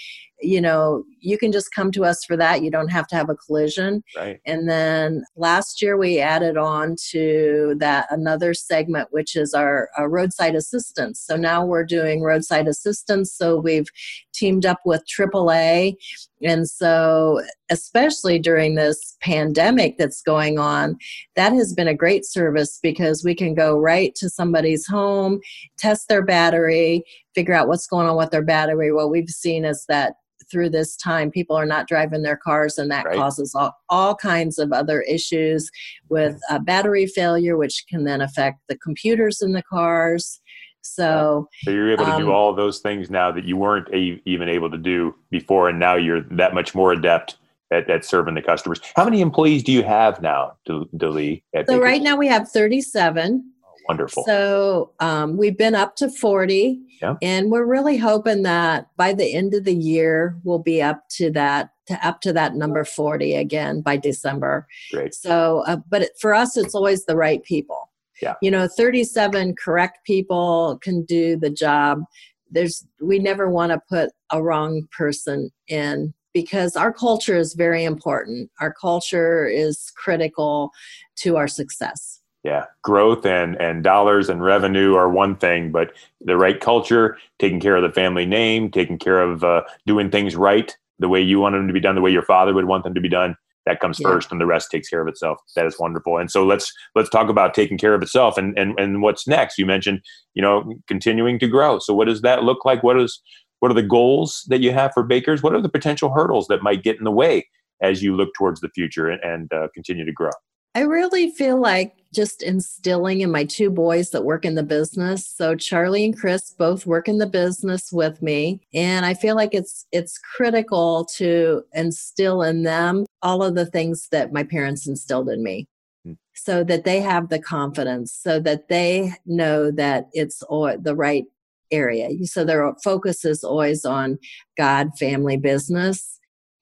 you 0.43 0.61
know, 0.61 1.05
you 1.21 1.37
can 1.37 1.53
just 1.53 1.75
come 1.75 1.91
to 1.93 2.05
us 2.05 2.25
for 2.25 2.37
that. 2.37 2.63
You 2.63 2.71
don't 2.71 2.89
have 2.89 3.07
to 3.09 3.17
have 3.17 3.29
a 3.29 3.35
collision. 3.35 4.03
Right. 4.17 4.41
And 4.47 4.69
then 4.69 5.25
last 5.37 5.83
year 5.83 5.97
we 5.97 6.19
added 6.19 6.57
on 6.57 6.97
to 7.11 7.75
that 7.79 8.07
another 8.11 8.55
segment, 8.55 9.09
which 9.11 9.37
is 9.37 9.53
our, 9.53 9.91
our 9.99 10.09
roadside 10.09 10.55
assistance. 10.55 11.21
So 11.21 11.37
now 11.37 11.65
we're 11.65 11.85
doing 11.85 12.23
roadside 12.23 12.69
assistance. 12.69 13.33
So 13.33 13.59
we've 13.59 13.89
teamed 14.33 14.65
up 14.65 14.81
with 14.85 15.05
AAA. 15.07 15.97
And 16.43 16.67
so, 16.67 17.43
especially 17.71 18.39
during 18.39 18.75
this 18.75 19.17
pandemic 19.21 19.99
that's 19.99 20.23
going 20.23 20.59
on, 20.59 20.97
that 21.37 21.53
has 21.53 21.75
been 21.75 21.89
a 21.89 21.95
great 21.95 22.25
service 22.25 22.79
because 22.83 23.23
we 23.23 23.35
can 23.35 23.55
go 23.55 23.79
right 23.79 24.15
to 24.15 24.31
somebody's 24.31 24.87
home, 24.87 25.41
test 25.77 26.09
their 26.09 26.23
battery, 26.25 27.05
figure 27.35 27.55
out 27.55 27.69
what's 27.69 27.87
going 27.87 28.07
on 28.07 28.17
with 28.17 28.31
their 28.31 28.43
battery. 28.43 28.91
What 28.91 29.11
we've 29.11 29.29
seen 29.29 29.67
is 29.67 29.85
that 29.89 30.15
through 30.51 30.71
this 30.71 30.97
time 30.97 31.31
people 31.31 31.57
are 31.57 31.67
not 31.67 31.89
driving 31.89 32.23
their 32.23 32.37
cars 32.37 32.79
and 32.79 32.91
that 32.91 33.05
right. 33.05 33.17
causes 33.17 33.55
all, 33.55 33.75
all 33.89 34.15
kinds 34.15 34.59
of 34.59 34.73
other 34.73 35.03
issues 35.03 35.71
with 36.09 36.41
uh, 36.51 36.59
battery 36.59 37.07
failure 37.07 37.57
which 37.57 37.85
can 37.89 38.05
then 38.05 38.21
affect 38.21 38.61
the 38.69 38.77
computers 38.79 39.43
in 39.43 39.53
the 39.53 39.63
cars 39.63 40.41
so, 40.83 41.49
so 41.63 41.71
you're 41.71 41.93
able 41.93 42.07
to 42.07 42.13
um, 42.13 42.23
do 42.23 42.33
all 42.33 42.55
those 42.55 42.79
things 42.79 43.11
now 43.11 43.31
that 43.33 43.45
you 43.45 43.57
weren't 43.57 43.89
a, 43.93 44.21
even 44.25 44.49
able 44.49 44.71
to 44.71 44.79
do 44.79 45.15
before, 45.31 45.69
and 45.69 45.79
now 45.79 45.97
you're 45.97 46.23
that 46.23 46.55
much 46.55 46.75
more 46.75 46.93
adept 46.93 47.37
at, 47.71 47.89
at 47.91 48.05
serving 48.05 48.35
the 48.35 48.43
customers. 48.43 48.81
How 48.97 49.05
many 49.05 49.21
employees 49.21 49.63
do 49.63 49.73
you 49.73 49.83
have 49.83 50.23
now, 50.23 50.57
DeLee? 50.69 51.43
So 51.55 51.65
Baker? 51.65 51.81
right 51.81 52.03
now 52.03 52.17
we 52.17 52.29
have 52.29 52.51
37. 52.51 53.53
Wonderful. 53.91 54.23
So 54.25 54.93
um, 55.01 55.37
we've 55.37 55.59
been 55.59 55.75
up 55.75 55.97
to 55.97 56.09
40. 56.09 56.81
Yeah. 57.03 57.17
And 57.21 57.51
we're 57.51 57.65
really 57.65 57.97
hoping 57.97 58.45
that 58.45 58.87
by 58.97 59.13
the 59.13 59.35
end 59.35 59.53
of 59.53 59.65
the 59.65 59.75
year, 59.75 60.39
we'll 60.45 60.61
be 60.61 60.81
up 60.81 61.09
to 61.17 61.29
that 61.33 61.71
to 61.89 62.07
up 62.07 62.21
to 62.21 62.33
that 62.35 62.55
number 62.55 62.85
40 62.85 63.35
again 63.35 63.81
by 63.81 63.97
December. 63.97 64.69
Great. 64.93 65.13
So, 65.13 65.65
uh, 65.67 65.79
but 65.89 66.03
it, 66.03 66.13
for 66.21 66.33
us, 66.33 66.57
it's 66.57 66.73
always 66.73 67.05
the 67.07 67.17
right 67.17 67.43
people. 67.43 67.91
Yeah. 68.23 68.35
You 68.41 68.53
know, 68.53 68.69
37 68.69 69.57
correct 69.57 70.07
people 70.07 70.79
can 70.81 71.05
do 71.05 71.37
the 71.37 71.51
job. 71.51 72.05
There's, 72.49 72.87
we 73.01 73.19
never 73.19 73.51
want 73.51 73.73
to 73.73 73.83
put 73.89 74.11
a 74.31 74.41
wrong 74.41 74.87
person 74.97 75.51
in 75.67 76.15
because 76.33 76.77
our 76.77 76.93
culture 76.93 77.37
is 77.37 77.55
very 77.55 77.83
important. 77.83 78.53
Our 78.61 78.73
culture 78.73 79.47
is 79.47 79.91
critical 79.97 80.71
to 81.17 81.37
our 81.37 81.49
success 81.49 82.20
yeah 82.43 82.65
growth 82.83 83.27
and 83.27 83.61
and 83.61 83.83
dollars 83.83 84.29
and 84.29 84.43
revenue 84.43 84.95
are 84.95 85.09
one 85.09 85.37
thing 85.37 85.71
but 85.71 85.93
the 86.21 86.37
right 86.37 86.61
culture 86.61 87.19
taking 87.39 87.61
care 87.61 87.77
of 87.77 87.83
the 87.83 87.93
family 87.93 88.27
name 88.27 88.71
taking 88.71 88.99
care 88.99 89.21
of 89.21 89.45
uh, 89.45 89.63
doing 89.87 90.11
things 90.11 90.37
right 90.37 90.77
the 90.99 91.09
way 91.09 91.21
you 91.21 91.39
want 91.41 91.55
them 91.55 91.67
to 91.67 91.73
be 91.73 91.81
done 91.81 91.95
the 91.95 92.01
way 92.01 92.11
your 92.11 92.23
father 92.23 92.55
would 92.55 92.67
want 92.67 92.85
them 92.85 92.95
to 92.95 93.01
be 93.01 93.09
done 93.09 93.37
that 93.67 93.81
comes 93.81 94.01
yeah. 94.01 94.09
first 94.09 94.33
and 94.33 94.41
the 94.41 94.47
rest 94.47 94.71
takes 94.71 94.89
care 94.89 95.03
of 95.03 95.09
itself. 95.09 95.39
That 95.55 95.67
is 95.67 95.79
wonderful. 95.79 96.19
And 96.19 96.31
so 96.31 96.45
let's 96.45 96.73
let's 96.95 97.11
talk 97.11 97.29
about 97.29 97.55
taking 97.55 97.79
care 97.79 97.95
of 97.95 98.03
itself 98.03 98.39
and 98.39 98.59
and, 98.59 98.79
and 98.79 99.03
what's 99.03 99.29
next. 99.29 99.59
You 99.59 99.67
mentioned 99.67 100.01
you 100.35 100.43
know 100.43 100.75
continuing 100.87 101.39
to 101.41 101.47
grow. 101.47 101.79
So 101.79 101.95
what 101.95 102.09
does 102.09 102.23
that 102.23 102.43
look 102.43 102.65
like? 102.65 102.83
What 102.83 102.99
is 102.99 103.21
what 103.61 103.71
are 103.71 103.75
the 103.75 103.83
goals 103.83 104.45
that 104.49 104.61
you 104.61 104.73
have 104.73 104.93
for 104.93 105.03
bakers? 105.03 105.43
What 105.43 105.55
are 105.55 105.61
the 105.61 105.69
potential 105.69 106.11
hurdles 106.11 106.47
that 106.49 106.63
might 106.63 106.83
get 106.83 106.99
in 106.99 107.05
the 107.05 107.11
way 107.11 107.47
as 107.83 108.03
you 108.03 108.17
look 108.17 108.31
towards 108.37 108.61
the 108.61 108.71
future 108.71 109.09
and, 109.09 109.23
and 109.23 109.53
uh, 109.53 109.69
continue 109.75 110.05
to 110.05 110.13
grow? 110.13 110.31
I 110.75 110.81
really 110.81 111.31
feel 111.31 111.61
like 111.61 111.95
just 112.15 112.43
instilling 112.43 113.21
in 113.21 113.31
my 113.31 113.45
two 113.45 113.71
boys 113.71 114.11
that 114.11 114.25
work 114.25 114.45
in 114.45 114.55
the 114.55 114.63
business. 114.63 115.27
So 115.27 115.55
Charlie 115.55 116.05
and 116.05 116.17
Chris 116.17 116.51
both 116.51 116.87
work 116.87 117.09
in 117.09 117.19
the 117.19 117.27
business 117.27 117.93
with 117.93 118.21
me, 118.23 118.61
and 118.75 119.07
I 119.07 119.15
feel 119.15 119.37
like 119.37 119.55
it's 119.55 119.87
it's 119.93 120.19
critical 120.19 121.05
to 121.17 121.63
instill 121.73 122.43
in 122.43 122.63
them 122.63 123.07
all 123.23 123.43
of 123.43 123.55
the 123.55 123.67
things 123.67 124.09
that 124.11 124.33
my 124.33 124.43
parents 124.43 124.87
instilled 124.87 125.29
in 125.29 125.43
me. 125.43 125.69
Hmm. 126.05 126.15
So 126.35 126.65
that 126.65 126.85
they 126.85 127.01
have 127.01 127.29
the 127.29 127.39
confidence, 127.41 128.13
so 128.13 128.41
that 128.41 128.69
they 128.69 129.13
know 129.27 129.71
that 129.73 130.09
it's 130.13 130.41
the 130.41 130.95
right 130.97 131.25
area. 131.71 132.09
So 132.27 132.45
their 132.45 132.73
focus 132.83 133.25
is 133.25 133.45
always 133.45 133.85
on 133.85 134.19
God, 134.57 134.99
family, 134.99 135.37
business. 135.37 136.20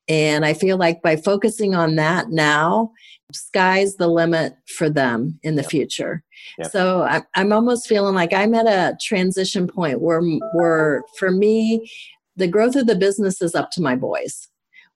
And 0.08 0.44
I 0.44 0.54
feel 0.54 0.76
like 0.76 1.02
by 1.02 1.16
focusing 1.16 1.74
on 1.74 1.96
that 1.96 2.30
now, 2.30 2.92
sky's 3.32 3.96
the 3.96 4.08
limit 4.08 4.54
for 4.66 4.88
them 4.88 5.38
in 5.42 5.56
the 5.56 5.62
yep. 5.62 5.70
future. 5.70 6.24
Yep. 6.58 6.70
So 6.70 7.02
I, 7.02 7.22
I'm 7.34 7.52
almost 7.52 7.86
feeling 7.86 8.14
like 8.14 8.32
I'm 8.32 8.54
at 8.54 8.66
a 8.66 8.96
transition 9.00 9.66
point 9.66 10.00
where, 10.00 10.22
where 10.54 11.02
for 11.18 11.30
me, 11.30 11.90
the 12.36 12.48
growth 12.48 12.76
of 12.76 12.86
the 12.86 12.94
business 12.94 13.42
is 13.42 13.54
up 13.54 13.70
to 13.72 13.82
my 13.82 13.96
boys 13.96 14.48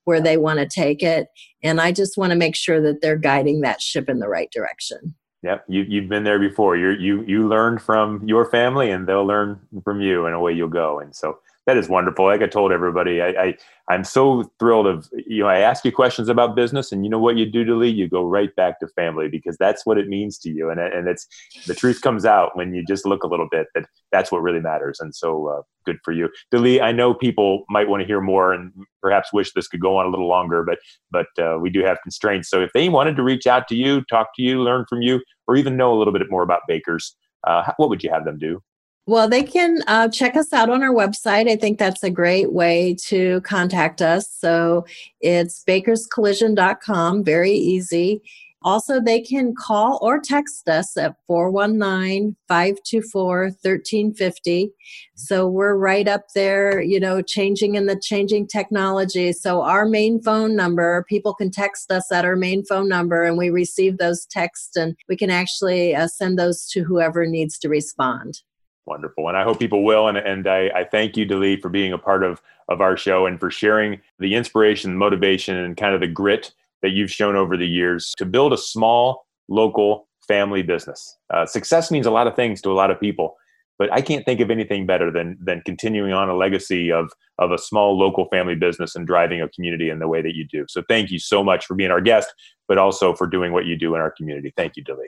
where 0.05 0.21
they 0.21 0.37
want 0.37 0.59
to 0.59 0.67
take 0.67 1.03
it. 1.03 1.29
And 1.63 1.81
I 1.81 1.93
just 1.93 2.17
want 2.17 2.31
to 2.31 2.37
make 2.37 2.57
sure 2.57 2.81
that 2.81 3.03
they're 3.03 3.17
guiding 3.17 3.61
that 3.61 3.81
ship 3.81 4.09
in 4.09 4.19
the 4.19 4.29
right 4.29 4.51
direction. 4.51 5.15
Yep, 5.43 5.65
you, 5.69 5.83
you've 5.83 6.09
been 6.09 6.23
there 6.23 6.39
before. 6.39 6.77
you 6.77 6.91
you 6.91 7.25
you 7.25 7.49
learned 7.49 7.83
from 7.83 8.27
your 8.29 8.49
family, 8.49 8.93
and 8.93 9.09
they'll 9.09 9.27
learn 9.27 9.59
from 9.83 10.01
you, 10.01 10.27
and 10.27 10.37
away 10.37 10.53
you'll 10.53 10.69
go. 10.69 11.01
And 11.01 11.15
so 11.15 11.39
that 11.67 11.77
is 11.77 11.89
wonderful. 11.89 12.25
Like 12.25 12.43
I 12.43 12.47
told 12.47 12.73
everybody, 12.73 13.21
I, 13.23 13.29
I 13.29 13.57
I'm 13.89 14.05
so 14.05 14.51
thrilled 14.59 14.87
of 14.87 15.09
you 15.13 15.43
know 15.43 15.49
I 15.49 15.59
ask 15.59 15.85
you 15.85 15.93
questions 15.93 16.29
about 16.29 16.57
business, 16.57 16.91
and 16.91 17.05
you 17.05 17.11
know 17.11 17.19
what 17.19 17.37
you 17.37 17.47
do 17.47 17.65
DeLee, 17.65 17.95
you 17.95 18.09
go 18.09 18.25
right 18.25 18.55
back 18.57 18.81
to 18.81 18.89
family 18.89 19.29
because 19.29 19.57
that's 19.59 19.87
what 19.87 19.97
it 19.97 20.09
means 20.09 20.39
to 20.39 20.51
you, 20.51 20.71
and 20.71 20.81
and 20.81 21.07
it's 21.09 21.27
the 21.67 21.75
truth 21.75 22.01
comes 22.01 22.25
out 22.25 22.57
when 22.57 22.75
you 22.75 22.85
just 22.85 23.07
look 23.07 23.23
a 23.23 23.29
little 23.29 23.49
bit 23.51 23.69
that 23.75 23.87
that's 24.11 24.33
what 24.33 24.43
really 24.43 24.61
matters, 24.61 24.99
and 24.99 25.15
so 25.15 25.47
uh, 25.47 25.63
good 25.87 25.99
for 26.05 26.13
you, 26.13 26.29
Lee. 26.53 26.81
I 26.81 26.91
know 26.91 27.15
people 27.15 27.65
might 27.69 27.89
want 27.89 28.01
to 28.01 28.07
hear 28.07 28.21
more 28.21 28.53
and 28.53 28.73
perhaps 29.01 29.33
wish 29.33 29.53
this 29.53 29.69
could 29.69 29.81
go 29.81 29.97
on 29.97 30.07
a 30.07 30.11
little 30.11 30.29
longer, 30.29 30.65
but 30.65 30.79
but 31.13 31.29
uh, 31.41 31.59
we 31.61 31.71
do 31.71 31.85
have 31.85 31.99
constraints. 32.03 32.51
So 32.51 32.61
if 32.61 32.73
they 32.73 32.89
wanted 32.89 33.15
to 33.17 33.23
reach 33.23 33.47
out 33.47 33.69
to 33.69 33.77
you, 33.77 34.03
talk 34.11 34.35
to 34.37 34.43
you, 34.43 34.63
learn 34.63 34.85
from 34.89 35.03
you, 35.03 35.21
or 35.47 35.57
even 35.57 35.77
know 35.77 35.93
a 35.93 35.99
little 35.99 36.13
bit 36.13 36.29
more 36.29 36.43
about 36.43 36.63
Bakers, 36.67 37.17
uh, 37.47 37.71
what 37.77 37.89
would 37.89 38.03
you 38.03 38.11
have 38.11 38.25
them 38.25 38.39
do? 38.39 38.61
Well, 39.07 39.29
they 39.29 39.43
can 39.43 39.81
uh, 39.89 40.09
check 40.09 40.37
us 40.37 40.53
out 40.53 40.71
on 40.71 40.83
our 40.83 40.95
website. 40.95 41.51
I 41.51 41.57
think 41.57 41.79
that's 41.79 42.05
a 42.05 42.11
great 42.11 42.53
way 42.53 42.95
to 43.07 43.41
contact 43.41 44.01
us. 44.01 44.31
So 44.31 44.87
it's 45.21 45.65
bakerscollision.com, 45.67 47.25
very 47.25 47.53
easy. 47.53 48.23
Also, 48.65 49.01
they 49.01 49.21
can 49.21 49.57
call 49.57 49.99
or 50.03 50.21
text 50.21 50.69
us 50.69 50.97
at 50.97 51.17
419 51.27 52.37
524 52.47 53.43
1350. 53.61 54.71
So 55.17 55.49
we're 55.49 55.75
right 55.75 56.07
up 56.07 56.27
there, 56.35 56.81
you 56.81 57.01
know, 57.01 57.23
changing 57.23 57.75
in 57.75 57.87
the 57.87 57.99
changing 58.01 58.47
technology. 58.47 59.33
So, 59.33 59.63
our 59.63 59.85
main 59.85 60.23
phone 60.23 60.55
number, 60.55 61.05
people 61.09 61.35
can 61.35 61.51
text 61.51 61.91
us 61.91 62.13
at 62.13 62.25
our 62.25 62.37
main 62.37 62.65
phone 62.65 62.89
number 62.89 63.25
and 63.25 63.37
we 63.37 63.51
receive 63.51 63.99
those 63.99 64.27
texts 64.27 64.77
and 64.77 64.97
we 65.09 65.17
can 65.17 65.31
actually 65.31 65.97
uh, 65.97 66.07
send 66.07 66.39
those 66.39 66.67
to 66.69 66.85
whoever 66.85 67.27
needs 67.27 67.59
to 67.59 67.69
respond. 67.69 68.43
Wonderful. 68.85 69.29
And 69.29 69.37
I 69.37 69.45
hope 69.45 69.61
people 69.61 69.85
will. 69.85 70.09
And, 70.09 70.19
and 70.19 70.47
I, 70.47 70.71
I 70.75 70.85
thank 70.85 71.17
you, 71.17 71.25
DeLee, 71.25 71.61
for 71.61 71.69
being 71.69 71.93
a 71.93 71.99
part 71.99 72.25
of, 72.25 72.43
of 72.69 72.81
our 72.81 72.97
show 72.97 73.27
and 73.27 73.39
for 73.39 73.51
sharing 73.51 74.01
the 74.19 74.35
inspiration, 74.35 74.97
motivation, 74.97 75.57
and 75.57 75.77
kind 75.77 75.95
of 75.95 76.01
the 76.01 76.09
grit 76.09 76.53
that 76.83 76.91
you've 76.91 77.11
shown 77.11 77.37
over 77.37 77.57
the 77.57 77.67
years 77.67 78.13
to 78.19 78.27
build 78.27 78.53
a 78.53 78.59
small, 78.59 79.25
local 79.49 80.09
family 80.27 80.63
business. 80.63 81.17
Uh, 81.33 81.47
success 81.47 81.91
means 81.91 82.07
a 82.07 82.11
lot 82.11 82.27
of 82.27 82.35
things 82.35 82.61
to 82.63 82.71
a 82.71 82.75
lot 82.75 82.91
of 82.91 82.99
people, 82.99 83.37
but 83.79 83.93
I 83.93 84.01
can't 84.01 84.25
think 84.25 84.41
of 84.41 84.51
anything 84.51 84.85
better 84.85 85.13
than, 85.13 85.39
than 85.41 85.63
continuing 85.65 86.13
on 86.13 86.29
a 86.29 86.35
legacy 86.35 86.91
of, 86.91 87.13
of 87.39 87.53
a 87.53 87.59
small 87.59 87.97
local 87.97 88.27
family 88.27 88.57
business 88.57 88.97
and 88.97 89.07
driving 89.07 89.41
a 89.41 89.49
community 89.49 89.91
in 89.91 90.01
the 90.01 90.09
way 90.09 90.23
that 90.23 90.35
you 90.35 90.45
do. 90.45 90.65
So 90.69 90.83
thank 90.89 91.13
you 91.13 91.21
so 91.21 91.45
much 91.45 91.67
for 91.67 91.77
being 91.77 91.93
our 91.93 92.01
guest, 92.01 92.35
but 92.67 92.79
also 92.79 93.15
for 93.15 93.29
doing 93.29 93.53
what 93.53 93.65
you 93.65 93.77
do 93.77 93.95
in 93.95 94.01
our 94.01 94.11
community. 94.11 94.53
Thank 94.57 94.77
you, 94.77 94.85
DeLee. 94.85 95.07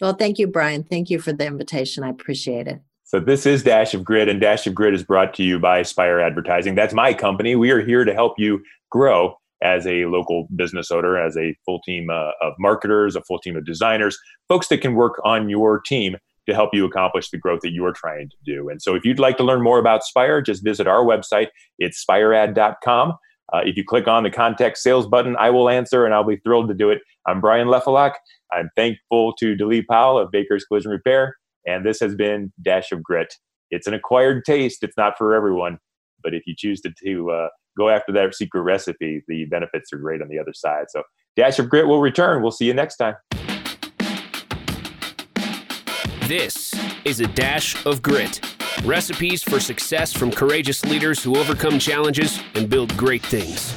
Well, 0.00 0.14
thank 0.14 0.38
you, 0.38 0.46
Brian. 0.46 0.82
Thank 0.82 1.10
you 1.10 1.18
for 1.18 1.32
the 1.32 1.46
invitation. 1.46 2.04
I 2.04 2.08
appreciate 2.08 2.66
it. 2.66 2.80
So 3.04 3.18
this 3.18 3.44
is 3.44 3.64
Dash 3.64 3.92
of 3.92 4.04
Grit, 4.04 4.28
and 4.28 4.40
Dash 4.40 4.66
of 4.66 4.74
Grit 4.74 4.94
is 4.94 5.02
brought 5.02 5.34
to 5.34 5.42
you 5.42 5.58
by 5.58 5.82
Spire 5.82 6.20
Advertising. 6.20 6.76
That's 6.76 6.94
my 6.94 7.12
company. 7.12 7.56
We 7.56 7.70
are 7.72 7.84
here 7.84 8.04
to 8.04 8.14
help 8.14 8.34
you 8.38 8.62
grow 8.90 9.34
as 9.62 9.86
a 9.86 10.06
local 10.06 10.46
business 10.54 10.90
owner, 10.90 11.18
as 11.18 11.36
a 11.36 11.54
full 11.64 11.80
team 11.82 12.08
uh, 12.08 12.30
of 12.40 12.54
marketers, 12.58 13.16
a 13.16 13.22
full 13.22 13.38
team 13.40 13.56
of 13.56 13.66
designers, 13.66 14.16
folks 14.48 14.68
that 14.68 14.80
can 14.80 14.94
work 14.94 15.20
on 15.24 15.48
your 15.48 15.80
team 15.80 16.16
to 16.48 16.54
help 16.54 16.70
you 16.72 16.84
accomplish 16.84 17.30
the 17.30 17.36
growth 17.36 17.60
that 17.62 17.72
you're 17.72 17.92
trying 17.92 18.30
to 18.30 18.36
do. 18.44 18.68
And 18.68 18.80
so 18.80 18.94
if 18.94 19.04
you'd 19.04 19.18
like 19.18 19.36
to 19.36 19.44
learn 19.44 19.62
more 19.62 19.78
about 19.78 20.02
Spire, 20.02 20.40
just 20.40 20.64
visit 20.64 20.86
our 20.86 21.04
website. 21.04 21.48
It's 21.78 22.02
spiread.com. 22.02 23.14
Uh, 23.52 23.60
if 23.64 23.76
you 23.76 23.84
click 23.84 24.06
on 24.06 24.22
the 24.22 24.30
contact 24.30 24.78
sales 24.78 25.06
button, 25.06 25.36
I 25.36 25.50
will 25.50 25.68
answer 25.68 26.04
and 26.04 26.14
I'll 26.14 26.24
be 26.24 26.36
thrilled 26.36 26.68
to 26.68 26.74
do 26.74 26.90
it. 26.90 27.00
I'm 27.26 27.40
Brian 27.40 27.68
Lefelhoc. 27.68 28.12
I'm 28.52 28.70
thankful 28.76 29.32
to 29.34 29.56
DeLee 29.56 29.86
Powell 29.86 30.18
of 30.18 30.30
Baker's 30.30 30.64
Collision 30.64 30.90
Repair. 30.90 31.36
And 31.66 31.84
this 31.84 32.00
has 32.00 32.14
been 32.14 32.52
Dash 32.62 32.92
of 32.92 33.02
Grit. 33.02 33.34
It's 33.70 33.86
an 33.86 33.94
acquired 33.94 34.44
taste. 34.44 34.82
It's 34.82 34.96
not 34.96 35.18
for 35.18 35.34
everyone. 35.34 35.78
But 36.22 36.34
if 36.34 36.46
you 36.46 36.54
choose 36.56 36.80
to, 36.82 36.92
to 37.04 37.30
uh, 37.30 37.48
go 37.76 37.88
after 37.88 38.12
that 38.12 38.34
secret 38.34 38.62
recipe, 38.62 39.22
the 39.26 39.46
benefits 39.46 39.92
are 39.92 39.98
great 39.98 40.22
on 40.22 40.28
the 40.28 40.38
other 40.38 40.52
side. 40.52 40.86
So 40.88 41.02
Dash 41.36 41.58
of 41.58 41.68
Grit 41.68 41.86
will 41.86 42.00
return. 42.00 42.42
We'll 42.42 42.50
see 42.50 42.66
you 42.66 42.74
next 42.74 42.96
time. 42.96 43.14
This 46.26 46.74
is 47.04 47.20
a 47.20 47.26
Dash 47.26 47.84
of 47.84 48.02
Grit. 48.02 48.40
Recipes 48.84 49.42
for 49.42 49.60
success 49.60 50.10
from 50.10 50.30
courageous 50.30 50.82
leaders 50.86 51.22
who 51.22 51.36
overcome 51.36 51.78
challenges 51.78 52.40
and 52.54 52.68
build 52.68 52.96
great 52.96 53.22
things. 53.22 53.74